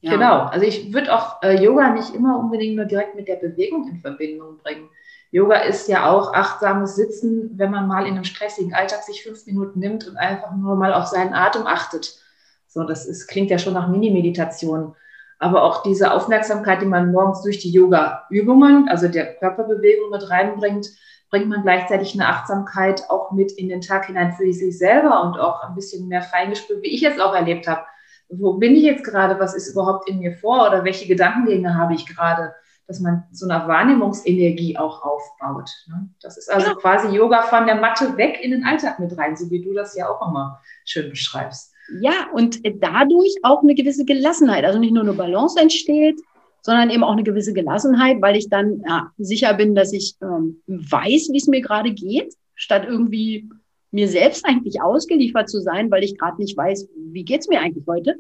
Ja. 0.02 0.12
Genau. 0.12 0.42
Also 0.44 0.66
ich 0.66 0.94
würde 0.94 1.14
auch 1.14 1.42
äh, 1.42 1.62
Yoga 1.62 1.94
nicht 1.94 2.14
immer 2.14 2.40
unbedingt 2.40 2.76
nur 2.76 2.86
direkt 2.86 3.16
mit 3.16 3.28
der 3.28 3.38
Bewegung 3.38 3.90
in 3.90 4.00
Verbindung 4.00 4.58
bringen. 4.60 4.90
Yoga 5.32 5.58
ist 5.58 5.90
ja 5.90 6.10
auch 6.10 6.34
achtsames 6.34 6.96
Sitzen, 6.96 7.52
wenn 7.56 7.72
man 7.72 7.88
mal 7.88 8.06
in 8.06 8.14
einem 8.14 8.24
stressigen 8.24 8.74
Alltag 8.74 9.04
sich 9.04 9.24
fünf 9.24 9.46
Minuten 9.48 9.80
nimmt 9.80 10.08
und 10.08 10.16
einfach 10.16 10.56
nur 10.56 10.76
mal 10.76 10.94
auf 10.94 11.08
seinen 11.08 11.34
Atem 11.34 11.66
achtet. 11.66 12.20
So, 12.68 12.84
das 12.84 13.06
ist, 13.06 13.28
klingt 13.28 13.50
ja 13.50 13.58
schon 13.58 13.74
nach 13.74 13.90
Mini-Meditation. 13.90 14.96
Aber 15.40 15.64
auch 15.64 15.84
diese 15.84 16.14
Aufmerksamkeit, 16.14 16.82
die 16.82 16.86
man 16.86 17.12
morgens 17.12 17.42
durch 17.44 17.60
die 17.60 17.72
Yoga-Übungen, 17.72 18.88
also 18.90 19.08
der 19.08 19.36
Körperbewegung 19.36 20.10
mit 20.10 20.30
reinbringt, 20.30 20.88
bringt 21.30 21.50
man 21.50 21.64
gleichzeitig 21.64 22.14
eine 22.14 22.28
Achtsamkeit 22.28 23.10
auch 23.10 23.32
mit 23.32 23.52
in 23.52 23.68
den 23.68 23.82
Tag 23.82 24.06
hinein 24.06 24.34
für 24.34 24.52
sich 24.52 24.78
selber 24.78 25.24
und 25.24 25.38
auch 25.38 25.64
ein 25.64 25.76
bisschen 25.76 26.08
mehr 26.08 26.22
Feingespür, 26.22 26.82
wie 26.82 26.94
ich 26.94 27.04
es 27.04 27.20
auch 27.20 27.36
erlebt 27.36 27.68
habe 27.68 27.86
wo 28.30 28.54
bin 28.54 28.76
ich 28.76 28.84
jetzt 28.84 29.04
gerade, 29.04 29.40
was 29.40 29.56
ist 29.56 29.72
überhaupt 29.72 30.10
in 30.10 30.20
mir 30.20 30.34
vor 30.34 30.68
oder 30.68 30.84
welche 30.84 31.08
Gedankengänge 31.08 31.76
habe 31.76 31.94
ich 31.94 32.06
gerade, 32.06 32.54
dass 32.88 33.00
man 33.00 33.24
so 33.32 33.48
eine 33.48 33.68
Wahrnehmungsenergie 33.68 34.78
auch 34.78 35.02
aufbaut. 35.04 35.70
Ne? 35.88 36.10
Das 36.22 36.38
ist 36.38 36.52
also 36.52 36.68
ja. 36.68 36.76
quasi 36.76 37.16
Yoga 37.16 37.42
von 37.44 37.66
der 37.66 37.76
Matte 37.76 38.18
weg 38.18 38.40
in 38.42 38.52
den 38.52 38.66
Alltag 38.66 39.00
mit 39.00 39.18
rein, 39.18 39.36
so 39.36 39.50
wie 39.50 39.62
du 39.62 39.74
das 39.74 39.96
ja 39.96 40.08
auch 40.08 40.28
immer 40.28 40.62
schön 40.86 41.10
beschreibst. 41.10 41.74
Ja, 42.02 42.30
und 42.34 42.62
dadurch 42.82 43.36
auch 43.44 43.62
eine 43.62 43.76
gewisse 43.76 44.06
Gelassenheit, 44.06 44.66
also 44.66 44.80
nicht 44.80 44.94
nur 44.94 45.04
eine 45.04 45.14
Balance 45.14 45.60
entsteht, 45.60 46.20
sondern 46.62 46.90
eben 46.90 47.04
auch 47.04 47.14
eine 47.14 47.24
gewisse 47.24 47.54
Gelassenheit, 47.54 48.22
weil 48.22 48.36
ich 48.36 48.50
dann 48.50 48.82
ja, 48.88 49.12
sicher 49.18 49.54
bin, 49.54 49.76
dass 49.76 49.94
ich 49.94 50.16
ähm, 50.22 50.62
weiß, 50.66 51.30
wie 51.32 51.38
es 51.38 51.48
mir 51.48 51.62
gerade 51.62 51.94
geht, 51.94 52.34
statt 52.56 52.86
irgendwie 52.88 53.48
mir 53.92 54.08
selbst 54.08 54.46
eigentlich 54.46 54.82
ausgeliefert 54.82 55.48
zu 55.48 55.62
sein, 55.62 55.92
weil 55.92 56.04
ich 56.04 56.18
gerade 56.18 56.42
nicht 56.42 56.58
weiß, 56.58 56.90
wie 57.12 57.24
geht's 57.24 57.48
mir 57.48 57.62
eigentlich 57.62 57.86
heute. 57.88 58.16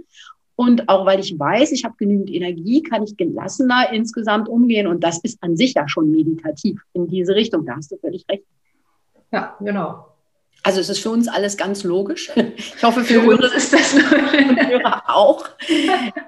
Und 0.56 0.88
auch 0.88 1.06
weil 1.06 1.20
ich 1.20 1.38
weiß, 1.38 1.72
ich 1.72 1.84
habe 1.84 1.96
genügend 1.98 2.30
Energie, 2.30 2.82
kann 2.82 3.04
ich 3.04 3.18
gelassener 3.18 3.92
insgesamt 3.92 4.48
umgehen. 4.48 4.88
Und 4.88 5.04
das 5.04 5.20
ist 5.20 5.42
an 5.42 5.58
sich 5.58 5.74
ja 5.74 5.88
schon 5.90 6.12
meditativ 6.12 6.80
in 6.94 7.08
diese 7.08 7.36
Richtung. 7.36 7.66
Da 7.66 7.76
hast 7.76 7.92
du 7.92 7.98
völlig 7.98 8.26
recht. 8.30 8.44
Ja, 9.34 9.58
genau. 9.60 10.15
Also 10.66 10.82
es 10.82 10.90
ist 10.90 11.00
für 11.00 11.12
uns 11.12 11.28
alles 11.28 11.58
ganz 11.58 11.84
logisch. 11.84 12.32
Ich 12.58 12.84
hoffe, 12.84 13.04
für, 13.04 13.22
für 13.22 13.30
uns 13.30 13.54
ist 13.54 13.74
das 13.74 13.94
Hörer 13.94 15.04
auch. 15.08 15.48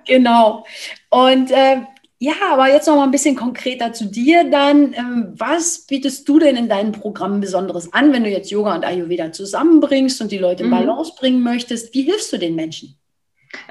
genau. 0.06 0.65
Und 1.10 1.52
äh, 1.52 1.78
ja, 2.19 2.34
aber 2.52 2.67
jetzt 2.69 2.88
noch 2.88 2.95
mal 2.95 3.04
ein 3.04 3.12
bisschen 3.12 3.36
konkreter 3.36 3.93
zu 3.93 4.06
dir 4.06 4.50
dann. 4.50 4.93
Ähm, 4.93 5.34
was 5.36 5.86
bietest 5.88 6.28
du 6.30 6.39
denn 6.39 6.56
in 6.56 6.69
deinem 6.69 6.91
Programm 6.91 7.41
Besonderes 7.41 7.93
an, 7.93 8.13
wenn 8.13 8.23
du 8.23 8.30
jetzt 8.30 8.52
Yoga 8.52 8.76
und 8.76 8.86
Ayurveda 8.86 9.32
zusammenbringst 9.32 10.21
und 10.21 10.32
die 10.32 10.38
Leute 10.38 10.63
in 10.63 10.69
mhm. 10.69 10.76
Balance 10.76 11.13
bringen 11.17 11.41
möchtest? 11.41 11.93
Wie 11.93 12.04
hilfst 12.04 12.32
du 12.32 12.38
den 12.38 12.56
Menschen? 12.56 12.95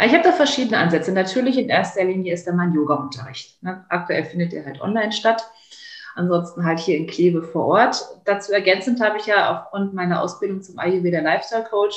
Ich 0.04 0.12
habe 0.12 0.24
da 0.24 0.32
verschiedene 0.32 0.78
Ansätze. 0.78 1.12
Natürlich 1.12 1.58
in 1.58 1.68
erster 1.68 2.04
Linie 2.04 2.34
ist 2.34 2.46
da 2.46 2.52
mein 2.52 2.72
Yoga-Unterricht. 2.72 3.62
Ne? 3.62 3.84
Aktuell 3.88 4.24
findet 4.24 4.52
der 4.52 4.64
halt 4.64 4.80
online 4.80 5.12
statt. 5.12 5.42
Ansonsten 6.16 6.64
halt 6.64 6.78
hier 6.78 6.96
in 6.96 7.06
Kleve 7.06 7.42
vor 7.42 7.66
Ort. 7.66 8.02
Dazu 8.24 8.52
ergänzend 8.52 9.00
habe 9.00 9.18
ich 9.18 9.26
ja 9.26 9.54
aufgrund 9.54 9.92
meiner 9.94 10.22
Ausbildung 10.22 10.62
zum 10.62 10.78
Ayurveda 10.78 11.20
Lifestyle 11.20 11.64
Coach 11.64 11.94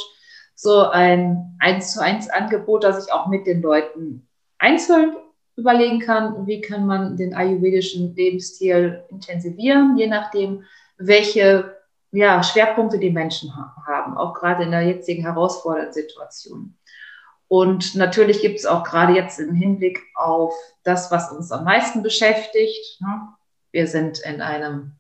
so 0.56 0.90
ein 0.90 1.56
1 1.60 1.94
zu 1.94 2.04
1 2.04 2.30
Angebot, 2.30 2.84
das 2.84 3.06
ich 3.06 3.14
auch 3.14 3.28
mit 3.28 3.48
den 3.48 3.62
Leuten 3.62 4.28
einzeln 4.58 5.16
überlegen 5.56 6.00
kann, 6.00 6.46
wie 6.48 6.60
kann 6.62 6.86
man 6.86 7.16
den 7.16 7.34
ayurvedischen 7.34 8.14
Lebensstil 8.16 9.04
intensivieren, 9.10 9.98
je 9.98 10.08
nachdem, 10.08 10.64
welche 10.98 11.78
ja, 12.12 12.44
Schwerpunkte 12.44 13.00
die 13.00 13.12
Menschen 13.12 13.54
haben, 13.86 14.18
auch 14.18 14.34
gerade 14.34 14.64
in 14.64 14.72
der 14.72 14.82
jetzigen 14.82 15.24
herausfordernden 15.24 15.94
Situation. 15.94 16.76
Und 17.48 17.96
natürlich 17.96 18.42
gibt 18.42 18.60
es 18.60 18.66
auch 18.66 18.84
gerade 18.84 19.14
jetzt 19.14 19.40
im 19.40 19.56
Hinblick 19.56 20.02
auf 20.16 20.54
das, 20.84 21.10
was 21.12 21.32
uns 21.32 21.52
am 21.52 21.64
meisten 21.64 22.04
beschäftigt. 22.04 23.02
Ne? 23.02 23.30
Wir 23.72 23.88
sind 23.88 24.20
in 24.20 24.42
einer 24.42 24.92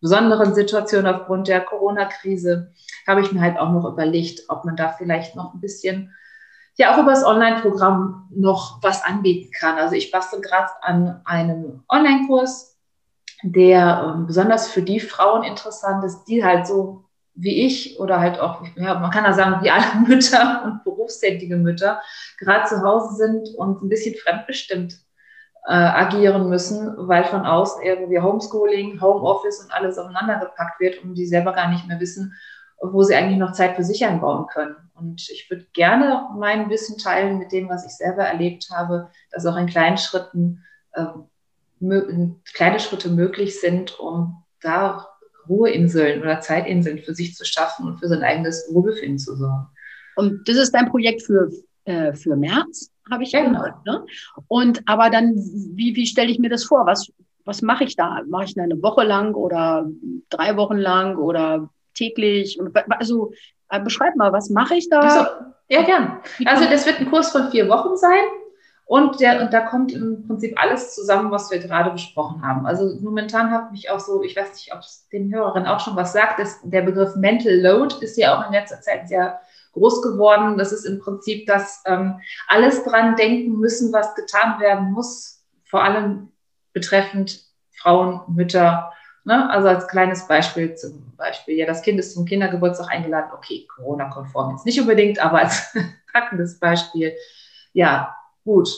besonderen 0.00 0.54
Situation 0.54 1.06
aufgrund 1.06 1.48
der 1.48 1.60
Corona-Krise. 1.60 2.72
Habe 3.06 3.22
ich 3.22 3.32
mir 3.32 3.40
halt 3.40 3.58
auch 3.58 3.70
noch 3.72 3.90
überlegt, 3.90 4.42
ob 4.48 4.64
man 4.64 4.76
da 4.76 4.88
vielleicht 4.90 5.36
noch 5.36 5.54
ein 5.54 5.60
bisschen 5.60 6.12
ja 6.76 6.94
auch 6.94 6.98
über 6.98 7.10
das 7.10 7.24
Online-Programm 7.24 8.28
noch 8.34 8.82
was 8.82 9.04
anbieten 9.04 9.50
kann. 9.58 9.78
Also 9.78 9.94
ich 9.94 10.10
bastel 10.10 10.40
gerade 10.40 10.70
an 10.82 11.20
einem 11.24 11.84
Online-Kurs, 11.88 12.76
der 13.42 14.14
ähm, 14.16 14.26
besonders 14.26 14.68
für 14.68 14.82
die 14.82 15.00
Frauen 15.00 15.44
interessant 15.44 16.04
ist, 16.04 16.24
die 16.24 16.44
halt 16.44 16.66
so 16.66 17.04
wie 17.34 17.66
ich 17.66 17.98
oder 17.98 18.20
halt 18.20 18.38
auch, 18.38 18.62
ja, 18.76 18.98
man 18.98 19.10
kann 19.10 19.24
ja 19.24 19.32
sagen, 19.32 19.64
wie 19.64 19.70
alle 19.70 19.84
Mütter 20.06 20.62
und 20.64 20.84
berufstätige 20.84 21.56
Mütter 21.56 22.00
gerade 22.38 22.68
zu 22.68 22.82
Hause 22.82 23.14
sind 23.16 23.48
und 23.56 23.82
ein 23.82 23.88
bisschen 23.88 24.14
fremdbestimmt 24.14 25.03
äh, 25.66 25.72
agieren 25.72 26.48
müssen, 26.48 26.94
weil 26.96 27.24
von 27.24 27.46
außen 27.46 27.82
irgendwie 27.82 28.20
Homeschooling, 28.20 29.00
Homeoffice 29.00 29.60
und 29.62 29.72
alles 29.72 29.98
aufeinander 29.98 30.38
gepackt 30.38 30.80
wird 30.80 31.02
und 31.02 31.14
die 31.14 31.26
selber 31.26 31.52
gar 31.52 31.70
nicht 31.70 31.86
mehr 31.86 32.00
wissen, 32.00 32.34
wo 32.80 33.02
sie 33.02 33.14
eigentlich 33.14 33.38
noch 33.38 33.52
Zeit 33.52 33.76
für 33.76 33.84
sich 33.84 34.04
einbauen 34.04 34.46
können. 34.46 34.76
Und 34.94 35.28
ich 35.30 35.48
würde 35.50 35.66
gerne 35.72 36.28
mein 36.36 36.68
Wissen 36.68 36.98
teilen 36.98 37.38
mit 37.38 37.50
dem, 37.50 37.68
was 37.68 37.86
ich 37.86 37.92
selber 37.92 38.24
erlebt 38.24 38.68
habe, 38.70 39.10
dass 39.30 39.46
auch 39.46 39.56
in 39.56 39.66
kleinen 39.66 39.96
Schritten 39.96 40.62
äh, 40.92 41.06
kleine 42.54 42.80
Schritte 42.80 43.08
möglich 43.10 43.60
sind, 43.60 43.98
um 43.98 44.44
da 44.60 45.06
Ruheinseln 45.48 46.22
oder 46.22 46.40
Zeitinseln 46.40 46.98
für 46.98 47.14
sich 47.14 47.34
zu 47.34 47.44
schaffen 47.44 47.86
und 47.86 47.98
für 47.98 48.08
sein 48.08 48.22
eigenes 48.22 48.68
Wohlbefinden 48.72 49.18
zu 49.18 49.36
sorgen. 49.36 49.66
Und 50.16 50.48
das 50.48 50.56
ist 50.56 50.72
dein 50.72 50.88
Projekt 50.88 51.22
für, 51.22 51.50
äh, 51.84 52.14
für 52.14 52.36
März, 52.36 52.90
habe 53.10 53.22
ich 53.22 53.32
genau. 53.32 53.60
gehört. 53.60 53.86
Ne? 53.86 54.04
Und 54.48 54.82
aber 54.86 55.10
dann, 55.10 55.34
wie, 55.36 55.94
wie 55.96 56.06
stelle 56.06 56.30
ich 56.30 56.38
mir 56.38 56.50
das 56.50 56.64
vor? 56.64 56.86
Was, 56.86 57.12
was 57.44 57.62
mache 57.62 57.84
ich 57.84 57.96
da? 57.96 58.22
Mache 58.26 58.44
ich 58.44 58.58
eine 58.58 58.80
Woche 58.82 59.04
lang 59.04 59.34
oder 59.34 59.86
drei 60.30 60.56
Wochen 60.56 60.76
lang 60.76 61.16
oder 61.16 61.68
täglich? 61.94 62.58
Also 62.88 63.32
äh, 63.68 63.80
beschreib 63.80 64.16
mal, 64.16 64.32
was 64.32 64.50
mache 64.50 64.74
ich 64.74 64.88
da? 64.88 65.00
Also, 65.00 65.30
ja, 65.68 65.82
gern. 65.82 66.20
Also 66.44 66.64
das 66.64 66.86
wird 66.86 67.00
ein 67.00 67.10
Kurs 67.10 67.30
von 67.30 67.50
vier 67.50 67.68
Wochen 67.68 67.96
sein. 67.96 68.24
Und, 68.86 69.20
der, 69.20 69.40
und 69.40 69.52
da 69.52 69.60
kommt 69.60 69.92
im 69.92 70.26
Prinzip 70.26 70.60
alles 70.62 70.94
zusammen, 70.94 71.30
was 71.30 71.50
wir 71.50 71.58
gerade 71.58 71.90
besprochen 71.90 72.46
haben. 72.46 72.66
Also 72.66 72.98
momentan 73.00 73.50
habe 73.50 73.74
ich 73.74 73.90
auch 73.90 74.00
so, 74.00 74.22
ich 74.22 74.36
weiß 74.36 74.52
nicht, 74.52 74.74
ob 74.74 74.80
es 74.80 75.08
den 75.08 75.34
Hörerinnen 75.34 75.66
auch 75.66 75.80
schon 75.80 75.96
was 75.96 76.12
sagt, 76.12 76.38
dass 76.38 76.60
der 76.62 76.82
Begriff 76.82 77.16
Mental 77.16 77.54
Load 77.54 77.94
ist 78.02 78.18
ja 78.18 78.38
auch 78.38 78.46
in 78.46 78.52
letzter 78.52 78.82
Zeit 78.82 79.08
sehr 79.08 79.40
groß 79.74 80.02
geworden. 80.02 80.56
Das 80.58 80.72
ist 80.72 80.84
im 80.84 80.98
Prinzip, 80.98 81.46
dass 81.46 81.82
ähm, 81.86 82.20
alles 82.48 82.82
dran 82.84 83.16
denken 83.16 83.58
müssen, 83.58 83.92
was 83.92 84.14
getan 84.14 84.58
werden 84.60 84.92
muss, 84.92 85.44
vor 85.64 85.84
allem 85.84 86.32
betreffend 86.72 87.44
Frauen, 87.76 88.20
Mütter. 88.28 88.92
Ne? 89.24 89.48
Also 89.50 89.68
als 89.68 89.88
kleines 89.88 90.26
Beispiel 90.26 90.74
zum 90.74 91.14
Beispiel, 91.16 91.56
ja, 91.56 91.66
das 91.66 91.82
Kind 91.82 91.98
ist 91.98 92.14
zum 92.14 92.24
Kindergeburtstag 92.24 92.90
eingeladen, 92.90 93.30
okay, 93.34 93.66
Corona-konform 93.74 94.52
jetzt 94.52 94.66
nicht 94.66 94.80
unbedingt, 94.80 95.18
aber 95.18 95.38
als 95.40 95.74
packendes 96.12 96.58
Beispiel, 96.58 97.14
ja, 97.72 98.16
gut, 98.44 98.68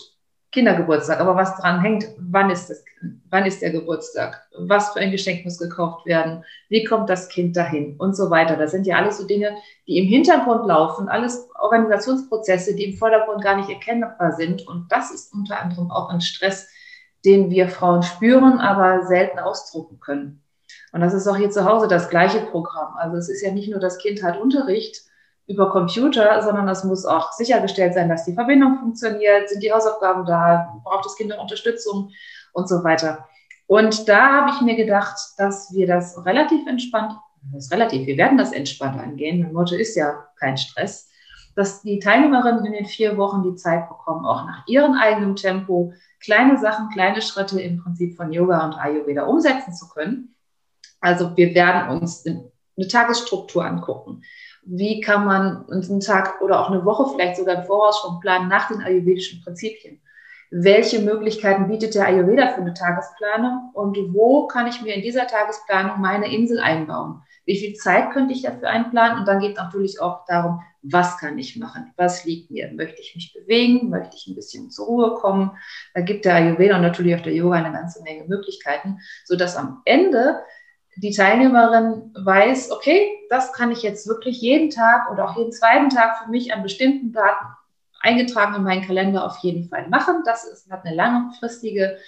Kindergeburtstag, 0.52 1.20
aber 1.20 1.36
was 1.36 1.56
dran 1.56 1.80
hängt, 1.80 2.06
wann 2.18 2.50
ist, 2.50 2.70
das, 2.70 2.84
wann 3.28 3.44
ist 3.44 3.60
der 3.62 3.70
Geburtstag, 3.70 4.46
was 4.56 4.92
für 4.92 5.00
ein 5.00 5.10
Geschenk 5.10 5.44
muss 5.44 5.58
gekauft 5.58 6.06
werden, 6.06 6.44
wie 6.68 6.84
kommt 6.84 7.10
das 7.10 7.28
Kind 7.28 7.56
dahin 7.56 7.96
und 7.98 8.16
so 8.16 8.30
weiter. 8.30 8.56
Das 8.56 8.70
sind 8.70 8.86
ja 8.86 8.96
alles 8.96 9.18
so 9.18 9.26
Dinge, 9.26 9.56
die 9.86 9.98
im 9.98 10.06
Hintergrund 10.06 10.66
laufen, 10.66 11.08
alles 11.08 11.48
Organisationsprozesse, 11.60 12.74
die 12.74 12.92
im 12.92 12.96
Vordergrund 12.96 13.42
gar 13.42 13.56
nicht 13.56 13.68
erkennbar 13.68 14.32
sind. 14.32 14.66
Und 14.66 14.86
das 14.90 15.10
ist 15.10 15.32
unter 15.34 15.60
anderem 15.60 15.90
auch 15.90 16.08
ein 16.08 16.20
Stress, 16.20 16.68
den 17.24 17.50
wir 17.50 17.68
Frauen 17.68 18.02
spüren, 18.02 18.58
aber 18.58 19.04
selten 19.06 19.38
ausdrucken 19.38 20.00
können. 20.00 20.42
Und 20.92 21.00
das 21.00 21.12
ist 21.12 21.26
auch 21.26 21.36
hier 21.36 21.50
zu 21.50 21.64
Hause 21.64 21.88
das 21.88 22.08
gleiche 22.08 22.40
Programm. 22.40 22.94
Also 22.96 23.16
es 23.16 23.28
ist 23.28 23.42
ja 23.42 23.52
nicht 23.52 23.70
nur 23.70 23.80
das 23.80 23.98
Kind 23.98 24.22
hat 24.22 24.40
Unterricht, 24.40 25.02
über 25.46 25.70
Computer, 25.70 26.42
sondern 26.42 26.68
es 26.68 26.82
muss 26.84 27.04
auch 27.04 27.32
sichergestellt 27.32 27.94
sein, 27.94 28.08
dass 28.08 28.24
die 28.24 28.34
Verbindung 28.34 28.78
funktioniert, 28.78 29.48
sind 29.48 29.62
die 29.62 29.72
Hausaufgaben 29.72 30.26
da, 30.26 30.80
braucht 30.82 31.04
das 31.04 31.16
Kind 31.16 31.36
Unterstützung 31.38 32.10
und 32.52 32.68
so 32.68 32.82
weiter. 32.82 33.28
Und 33.66 34.08
da 34.08 34.40
habe 34.40 34.50
ich 34.54 34.60
mir 34.60 34.76
gedacht, 34.76 35.16
dass 35.38 35.72
wir 35.72 35.86
das 35.86 36.24
relativ 36.24 36.66
entspannt, 36.66 37.12
das 37.52 37.70
relativ, 37.70 38.06
wir 38.06 38.16
werden 38.16 38.38
das 38.38 38.52
entspannt 38.52 39.00
angehen. 39.00 39.42
Mein 39.42 39.52
Motto 39.52 39.74
ist 39.76 39.94
ja 39.96 40.26
kein 40.36 40.56
Stress, 40.56 41.08
dass 41.54 41.82
die 41.82 42.00
Teilnehmerinnen 42.00 42.64
in 42.64 42.72
den 42.72 42.86
vier 42.86 43.16
Wochen 43.16 43.42
die 43.42 43.54
Zeit 43.54 43.88
bekommen, 43.88 44.26
auch 44.26 44.44
nach 44.46 44.66
ihrem 44.66 44.94
eigenen 44.94 45.36
Tempo 45.36 45.92
kleine 46.20 46.58
Sachen, 46.58 46.90
kleine 46.90 47.22
Schritte 47.22 47.60
im 47.60 47.82
Prinzip 47.82 48.16
von 48.16 48.32
Yoga 48.32 48.64
und 48.64 48.74
Ayurveda 48.74 49.24
umsetzen 49.24 49.72
zu 49.72 49.88
können. 49.88 50.34
Also 51.00 51.36
wir 51.36 51.54
werden 51.54 52.00
uns 52.00 52.24
eine 52.26 52.88
Tagesstruktur 52.88 53.64
angucken 53.64 54.22
wie 54.66 55.00
kann 55.00 55.24
man 55.24 55.64
einen 55.70 56.00
Tag 56.00 56.40
oder 56.40 56.60
auch 56.60 56.70
eine 56.70 56.84
Woche 56.84 57.12
vielleicht 57.14 57.36
sogar 57.36 57.56
im 57.56 57.64
Voraus 57.64 58.00
schon 58.00 58.20
planen 58.20 58.48
nach 58.48 58.68
den 58.68 58.82
ayurvedischen 58.82 59.42
Prinzipien. 59.42 60.00
Welche 60.50 61.00
Möglichkeiten 61.00 61.68
bietet 61.68 61.94
der 61.94 62.06
Ayurveda 62.06 62.48
für 62.48 62.60
eine 62.60 62.74
Tagesplanung 62.74 63.70
und 63.74 63.96
wo 64.12 64.46
kann 64.46 64.66
ich 64.66 64.82
mir 64.82 64.94
in 64.94 65.02
dieser 65.02 65.26
Tagesplanung 65.26 66.00
meine 66.00 66.32
Insel 66.32 66.60
einbauen? 66.60 67.22
Wie 67.46 67.58
viel 67.58 67.74
Zeit 67.74 68.10
könnte 68.10 68.32
ich 68.32 68.42
dafür 68.42 68.68
einplanen? 68.68 69.20
Und 69.20 69.28
dann 69.28 69.40
geht 69.40 69.52
es 69.52 69.62
natürlich 69.62 70.00
auch 70.00 70.24
darum, 70.26 70.60
was 70.82 71.18
kann 71.18 71.38
ich 71.38 71.56
machen? 71.56 71.92
Was 71.96 72.24
liegt 72.24 72.50
mir? 72.50 72.72
Möchte 72.72 73.00
ich 73.00 73.14
mich 73.14 73.32
bewegen? 73.32 73.88
Möchte 73.88 74.16
ich 74.16 74.26
ein 74.26 74.34
bisschen 74.34 74.70
zur 74.70 74.86
Ruhe 74.86 75.14
kommen? 75.14 75.50
Da 75.94 76.00
gibt 76.00 76.24
der 76.24 76.34
Ayurveda 76.34 76.76
und 76.76 76.82
natürlich 76.82 77.14
auch 77.16 77.22
der 77.22 77.34
Yoga 77.34 77.56
eine 77.56 77.72
ganze 77.72 78.02
Menge 78.02 78.24
Möglichkeiten, 78.24 78.98
sodass 79.24 79.56
am 79.56 79.82
Ende 79.84 80.40
die 80.96 81.10
Teilnehmerin 81.12 82.14
weiß, 82.14 82.70
okay, 82.70 83.12
das 83.28 83.52
kann 83.52 83.70
ich 83.70 83.82
jetzt 83.82 84.08
wirklich 84.08 84.40
jeden 84.40 84.70
Tag 84.70 85.10
oder 85.10 85.28
auch 85.28 85.36
jeden 85.36 85.52
zweiten 85.52 85.90
Tag 85.90 86.18
für 86.18 86.30
mich 86.30 86.54
an 86.54 86.62
bestimmten 86.62 87.12
Daten 87.12 87.44
eingetragen 88.00 88.54
in 88.54 88.62
meinen 88.62 88.82
Kalender 88.82 89.24
auf 89.26 89.38
jeden 89.38 89.68
Fall 89.68 89.88
machen. 89.88 90.22
Das 90.24 90.44
ist, 90.44 90.70
hat 90.70 90.84
eine 90.84 90.94
langfristige 90.94 91.98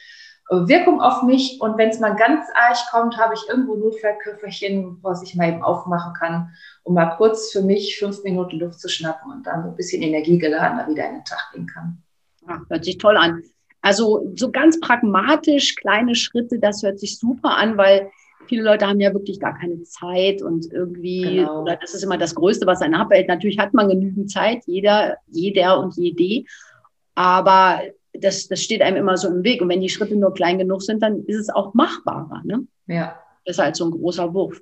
äh, 0.50 0.54
Wirkung 0.54 1.00
auf 1.00 1.22
mich. 1.22 1.60
Und 1.60 1.76
wenn 1.76 1.90
es 1.90 2.00
mal 2.00 2.16
ganz 2.16 2.46
arg 2.54 2.78
kommt, 2.90 3.18
habe 3.18 3.34
ich 3.34 3.48
irgendwo 3.48 3.74
Notfallköfferchen, 3.74 4.98
was 5.02 5.22
ich 5.22 5.34
mal 5.34 5.48
eben 5.48 5.62
aufmachen 5.62 6.14
kann, 6.14 6.50
um 6.82 6.94
mal 6.94 7.16
kurz 7.16 7.52
für 7.52 7.62
mich 7.62 7.98
fünf 7.98 8.22
Minuten 8.22 8.58
Luft 8.58 8.80
zu 8.80 8.88
schnappen 8.88 9.30
und 9.30 9.46
dann 9.46 9.62
so 9.64 9.68
ein 9.70 9.76
bisschen 9.76 10.02
energiegeladen 10.02 10.90
wieder 10.90 11.08
in 11.08 11.16
den 11.16 11.24
Tag 11.24 11.50
gehen 11.52 11.66
kann. 11.66 12.02
Ja, 12.46 12.60
hört 12.68 12.84
sich 12.84 12.96
toll 12.96 13.16
an. 13.16 13.42
Also 13.80 14.32
so 14.34 14.50
ganz 14.50 14.80
pragmatisch, 14.80 15.76
kleine 15.76 16.14
Schritte, 16.14 16.58
das 16.58 16.82
hört 16.82 16.98
sich 16.98 17.18
super 17.18 17.56
an, 17.56 17.76
weil 17.76 18.10
viele 18.48 18.62
Leute 18.62 18.86
haben 18.86 19.00
ja 19.00 19.12
wirklich 19.12 19.38
gar 19.40 19.58
keine 19.58 19.82
Zeit 19.82 20.42
und 20.42 20.72
irgendwie, 20.72 21.36
genau. 21.36 21.64
das 21.64 21.94
ist 21.94 22.02
immer 22.02 22.18
das 22.18 22.34
Größte, 22.34 22.66
was 22.66 22.80
einen 22.80 22.94
abhält. 22.94 23.28
Natürlich 23.28 23.58
hat 23.58 23.74
man 23.74 23.88
genügend 23.88 24.30
Zeit, 24.30 24.62
jeder, 24.66 25.16
jeder 25.26 25.78
und 25.78 25.96
jede, 25.96 26.44
aber 27.14 27.80
das, 28.12 28.48
das 28.48 28.62
steht 28.62 28.82
einem 28.82 28.96
immer 28.96 29.16
so 29.16 29.28
im 29.28 29.44
Weg. 29.44 29.60
Und 29.60 29.68
wenn 29.68 29.80
die 29.80 29.88
Schritte 29.88 30.16
nur 30.16 30.34
klein 30.34 30.58
genug 30.58 30.82
sind, 30.82 31.02
dann 31.02 31.24
ist 31.24 31.36
es 31.36 31.50
auch 31.50 31.74
machbarer. 31.74 32.42
Ne? 32.44 32.66
Ja. 32.86 33.18
Das 33.44 33.56
ist 33.56 33.62
halt 33.62 33.76
so 33.76 33.86
ein 33.86 33.90
großer 33.90 34.32
Wurf. 34.34 34.60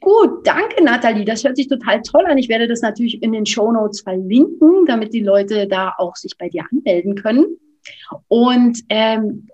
Gut, 0.00 0.46
danke 0.46 0.84
Nathalie. 0.84 1.24
Das 1.24 1.44
hört 1.44 1.56
sich 1.56 1.68
total 1.68 2.02
toll 2.02 2.26
an. 2.26 2.36
Ich 2.36 2.48
werde 2.48 2.68
das 2.68 2.82
natürlich 2.82 3.22
in 3.22 3.32
den 3.32 3.46
Show 3.46 3.72
Notes 3.72 4.02
verlinken, 4.02 4.84
damit 4.86 5.14
die 5.14 5.22
Leute 5.22 5.66
da 5.66 5.94
auch 5.96 6.14
sich 6.16 6.36
bei 6.36 6.48
dir 6.48 6.64
anmelden 6.70 7.14
können. 7.14 7.56
Und 8.28 8.80
ähm, 8.90 9.48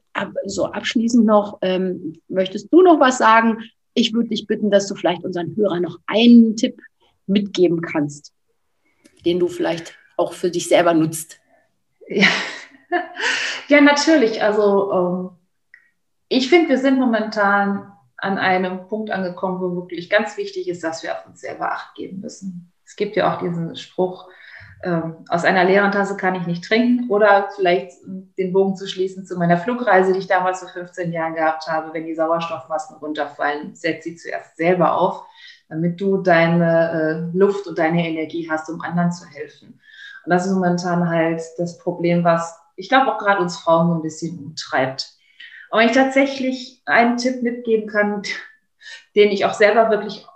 so 0.46 0.66
abschließend 0.66 1.24
noch, 1.24 1.59
ähm, 1.62 2.20
möchtest 2.28 2.72
du 2.72 2.83
noch 2.83 3.00
was 3.00 3.18
sagen? 3.18 3.59
Ich 3.94 4.12
würde 4.12 4.30
dich 4.30 4.46
bitten, 4.46 4.70
dass 4.70 4.87
du 4.87 4.94
vielleicht 4.94 5.24
unseren 5.24 5.54
Hörern 5.56 5.83
noch 5.83 5.98
einen 6.06 6.56
Tipp 6.56 6.80
mitgeben 7.26 7.80
kannst, 7.80 8.33
den 9.24 9.38
du 9.38 9.48
vielleicht 9.48 9.94
auch 10.16 10.33
für 10.33 10.50
dich 10.50 10.68
selber 10.68 10.94
nutzt. 10.94 11.40
Ja, 12.09 12.28
ja 13.68 13.80
natürlich. 13.80 14.42
Also 14.42 14.92
ähm, 14.92 15.30
ich 16.28 16.48
finde, 16.48 16.70
wir 16.70 16.78
sind 16.78 16.98
momentan 16.98 17.92
an 18.16 18.38
einem 18.38 18.87
Punkt 18.87 19.11
angekommen, 19.11 19.61
wo 19.61 19.74
wirklich 19.74 20.11
ganz 20.11 20.37
wichtig 20.37 20.68
ist, 20.68 20.85
dass 20.85 21.02
wir 21.02 21.16
auf 21.16 21.26
uns 21.26 21.40
selber 21.40 21.72
Acht 21.72 21.94
geben 21.94 22.20
müssen. 22.20 22.72
Es 22.85 22.96
gibt 22.96 23.16
ja 23.16 23.35
auch 23.35 23.40
diesen 23.40 23.76
Spruch, 23.76 24.28
ähm, 24.82 25.24
aus 25.28 25.44
einer 25.44 25.64
leeren 25.64 25.92
Tasse 25.92 26.16
kann 26.16 26.34
ich 26.34 26.46
nicht 26.46 26.64
trinken 26.64 27.10
oder 27.10 27.48
vielleicht 27.54 27.92
den 28.38 28.52
Bogen 28.52 28.76
zu 28.76 28.86
schließen 28.86 29.26
zu 29.26 29.36
meiner 29.36 29.58
Flugreise, 29.58 30.12
die 30.12 30.20
ich 30.20 30.26
damals 30.26 30.60
vor 30.60 30.70
15 30.70 31.12
Jahren 31.12 31.34
gehabt 31.34 31.66
habe. 31.66 31.92
Wenn 31.92 32.06
die 32.06 32.14
Sauerstoffmasken 32.14 32.96
runterfallen, 32.96 33.74
setz 33.74 34.04
sie 34.04 34.16
zuerst 34.16 34.56
selber 34.56 34.96
auf, 34.96 35.24
damit 35.68 36.00
du 36.00 36.18
deine 36.18 37.30
äh, 37.32 37.36
Luft 37.36 37.66
und 37.66 37.78
deine 37.78 38.06
Energie 38.08 38.48
hast, 38.50 38.70
um 38.70 38.80
anderen 38.80 39.12
zu 39.12 39.26
helfen. 39.26 39.80
Und 40.24 40.30
das 40.30 40.46
ist 40.46 40.52
momentan 40.52 41.08
halt 41.08 41.42
das 41.58 41.78
Problem, 41.78 42.24
was 42.24 42.58
ich 42.76 42.88
glaube 42.88 43.12
auch 43.12 43.18
gerade 43.18 43.42
uns 43.42 43.58
Frauen 43.58 43.88
so 43.88 43.94
ein 43.94 44.02
bisschen 44.02 44.38
umtreibt. 44.38 45.10
Und 45.70 45.78
wenn 45.78 45.88
ich 45.88 45.94
tatsächlich 45.94 46.82
einen 46.86 47.18
Tipp 47.18 47.42
mitgeben 47.42 47.88
kann, 47.88 48.22
den 49.14 49.30
ich 49.30 49.44
auch 49.44 49.52
selber 49.52 49.90
wirklich 49.90 50.26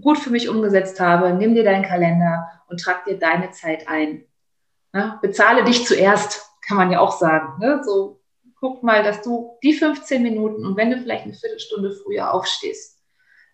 gut 0.00 0.18
für 0.18 0.30
mich 0.30 0.48
umgesetzt 0.48 1.00
habe, 1.00 1.32
nimm 1.32 1.54
dir 1.54 1.64
deinen 1.64 1.84
Kalender 1.84 2.59
und 2.70 2.80
trag 2.80 3.04
dir 3.04 3.18
deine 3.18 3.50
Zeit 3.50 3.88
ein. 3.88 4.24
Ne? 4.92 5.18
Bezahle 5.22 5.64
dich 5.64 5.86
zuerst, 5.86 6.50
kann 6.66 6.76
man 6.76 6.90
ja 6.90 7.00
auch 7.00 7.12
sagen. 7.12 7.58
Ne? 7.58 7.82
So, 7.84 8.20
guck 8.58 8.82
mal, 8.82 9.02
dass 9.02 9.22
du 9.22 9.58
die 9.62 9.72
15 9.72 10.22
Minuten 10.22 10.64
und 10.64 10.76
wenn 10.76 10.90
du 10.90 10.98
vielleicht 10.98 11.24
eine 11.24 11.34
Viertelstunde 11.34 11.92
früher 11.92 12.32
aufstehst, 12.32 12.98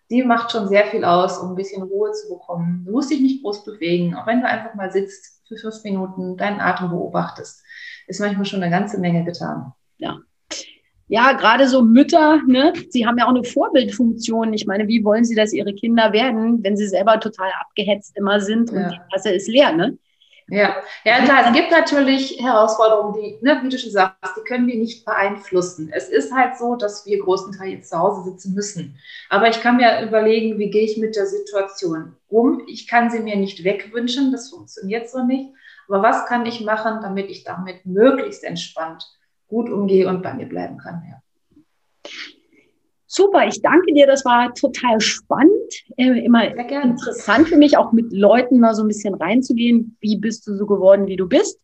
die 0.09 0.23
macht 0.23 0.51
schon 0.51 0.67
sehr 0.69 0.85
viel 0.85 1.03
aus, 1.03 1.37
um 1.37 1.49
ein 1.49 1.55
bisschen 1.55 1.83
Ruhe 1.83 2.11
zu 2.13 2.29
bekommen. 2.29 2.83
Du 2.85 2.93
musst 2.93 3.11
dich 3.11 3.19
nicht 3.19 3.43
groß 3.43 3.65
bewegen, 3.65 4.15
auch 4.15 4.25
wenn 4.25 4.41
du 4.41 4.47
einfach 4.47 4.73
mal 4.75 4.91
sitzt 4.91 5.41
für 5.47 5.57
fünf 5.57 5.83
Minuten, 5.83 6.37
deinen 6.37 6.61
Atem 6.61 6.89
beobachtest, 6.89 7.63
ist 8.07 8.19
manchmal 8.19 8.45
schon 8.45 8.61
eine 8.63 8.71
ganze 8.71 8.99
Menge 8.99 9.25
getan. 9.25 9.73
Ja, 9.97 10.19
ja, 11.09 11.33
gerade 11.33 11.67
so 11.67 11.81
Mütter, 11.81 12.41
ne, 12.47 12.73
sie 12.89 13.07
haben 13.07 13.17
ja 13.17 13.25
auch 13.25 13.29
eine 13.29 13.43
Vorbildfunktion. 13.43 14.53
Ich 14.53 14.65
meine, 14.65 14.87
wie 14.87 15.03
wollen 15.03 15.23
sie, 15.23 15.35
dass 15.35 15.53
ihre 15.53 15.73
Kinder 15.73 16.11
werden, 16.11 16.63
wenn 16.63 16.75
sie 16.75 16.87
selber 16.87 17.19
total 17.19 17.49
abgehetzt 17.61 18.17
immer 18.17 18.41
sind 18.41 18.71
und 18.71 18.81
ja. 18.81 18.89
die 18.89 18.99
Klasse 19.09 19.31
ist 19.31 19.47
leer, 19.47 19.71
ne? 19.71 19.97
Ja, 20.49 20.77
ja 21.03 21.25
klar, 21.25 21.47
es 21.47 21.53
gibt 21.53 21.71
natürlich 21.71 22.41
Herausforderungen, 22.41 23.21
die, 23.21 23.45
ne, 23.45 23.59
wie 23.63 23.69
du 23.69 23.77
schon 23.77 23.91
sagst, 23.91 24.33
die 24.37 24.47
können 24.47 24.67
wir 24.67 24.77
nicht 24.77 25.03
beeinflussen. 25.05 25.89
Es 25.93 26.07
ist 26.07 26.33
halt 26.33 26.57
so, 26.57 26.75
dass 26.75 27.05
wir 27.05 27.19
großenteils 27.19 27.71
jetzt 27.71 27.89
zu 27.89 27.99
Hause 27.99 28.29
sitzen 28.29 28.53
müssen. 28.53 28.97
Aber 29.29 29.49
ich 29.49 29.59
kann 29.59 29.75
mir 29.75 30.01
überlegen, 30.01 30.57
wie 30.57 30.69
gehe 30.69 30.85
ich 30.85 30.97
mit 30.97 31.17
der 31.17 31.25
Situation 31.25 32.15
um? 32.29 32.63
Ich 32.67 32.87
kann 32.87 33.09
sie 33.09 33.19
mir 33.19 33.35
nicht 33.35 33.65
wegwünschen, 33.65 34.31
das 34.31 34.49
funktioniert 34.49 35.09
so 35.09 35.23
nicht. 35.23 35.49
Aber 35.89 36.01
was 36.01 36.25
kann 36.27 36.45
ich 36.45 36.61
machen, 36.61 36.99
damit 37.01 37.29
ich 37.29 37.43
damit 37.43 37.85
möglichst 37.85 38.45
entspannt 38.45 39.05
gut 39.47 39.69
umgehe 39.69 40.07
und 40.07 40.21
bei 40.21 40.33
mir 40.33 40.47
bleiben 40.47 40.77
kann. 40.77 41.01
Ja. 41.09 42.11
Super, 43.09 43.47
ich 43.47 43.61
danke 43.61 43.93
dir. 43.93 44.05
Das 44.05 44.25
war 44.25 44.53
total 44.53 44.99
spannend. 44.99 45.73
Äh, 45.95 46.25
immer 46.25 46.45
interessant 46.47 47.47
für 47.47 47.57
mich, 47.57 47.77
auch 47.77 47.93
mit 47.93 48.11
Leuten 48.11 48.59
mal 48.59 48.75
so 48.75 48.83
ein 48.83 48.89
bisschen 48.89 49.13
reinzugehen. 49.13 49.97
Wie 50.01 50.17
bist 50.17 50.45
du 50.45 50.55
so 50.55 50.65
geworden, 50.65 51.07
wie 51.07 51.15
du 51.15 51.27
bist? 51.27 51.59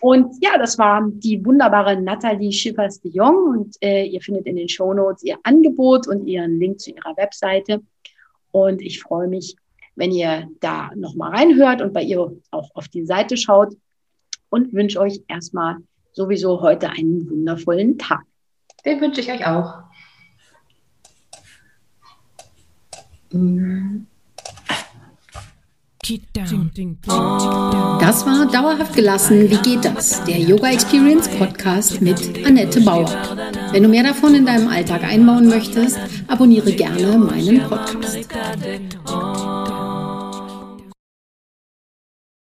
Und 0.00 0.34
ja, 0.42 0.58
das 0.58 0.78
war 0.78 1.08
die 1.08 1.44
wunderbare 1.46 2.00
Nathalie 2.00 2.52
Schiffers 2.52 3.00
de 3.00 3.12
Jong. 3.12 3.36
Und 3.50 3.76
äh, 3.80 4.04
ihr 4.04 4.20
findet 4.20 4.46
in 4.46 4.56
den 4.56 4.68
Show 4.68 4.92
Notes 4.92 5.22
ihr 5.22 5.38
Angebot 5.44 6.08
und 6.08 6.26
ihren 6.26 6.58
Link 6.58 6.80
zu 6.80 6.90
ihrer 6.90 7.16
Webseite. 7.16 7.80
Und 8.50 8.82
ich 8.82 9.00
freue 9.00 9.28
mich, 9.28 9.54
wenn 9.94 10.10
ihr 10.10 10.48
da 10.58 10.90
nochmal 10.96 11.30
reinhört 11.30 11.80
und 11.80 11.92
bei 11.92 12.02
ihr 12.02 12.32
auch 12.50 12.70
auf 12.74 12.88
die 12.88 13.06
Seite 13.06 13.36
schaut. 13.36 13.74
Und 14.50 14.72
wünsche 14.74 15.00
euch 15.00 15.22
erstmal 15.28 15.76
sowieso 16.12 16.60
heute 16.60 16.90
einen 16.90 17.28
wundervollen 17.28 17.98
Tag. 17.98 18.22
Den 18.84 19.00
wünsche 19.00 19.20
ich 19.20 19.30
euch 19.30 19.46
auch. 19.46 19.82
Das 28.00 28.26
war 28.26 28.46
Dauerhaft 28.50 28.94
gelassen. 28.94 29.48
Wie 29.48 29.56
geht 29.58 29.84
das? 29.84 30.24
Der 30.24 30.38
Yoga 30.38 30.70
Experience 30.72 31.28
Podcast 31.28 32.02
mit 32.02 32.44
Annette 32.44 32.80
Bauer. 32.80 33.08
Wenn 33.70 33.84
du 33.84 33.88
mehr 33.88 34.02
davon 34.02 34.34
in 34.34 34.44
deinem 34.44 34.68
Alltag 34.68 35.04
einbauen 35.04 35.48
möchtest, 35.48 35.98
abonniere 36.26 36.72
gerne 36.72 37.16
meinen 37.16 37.60
Podcast. 37.68 38.28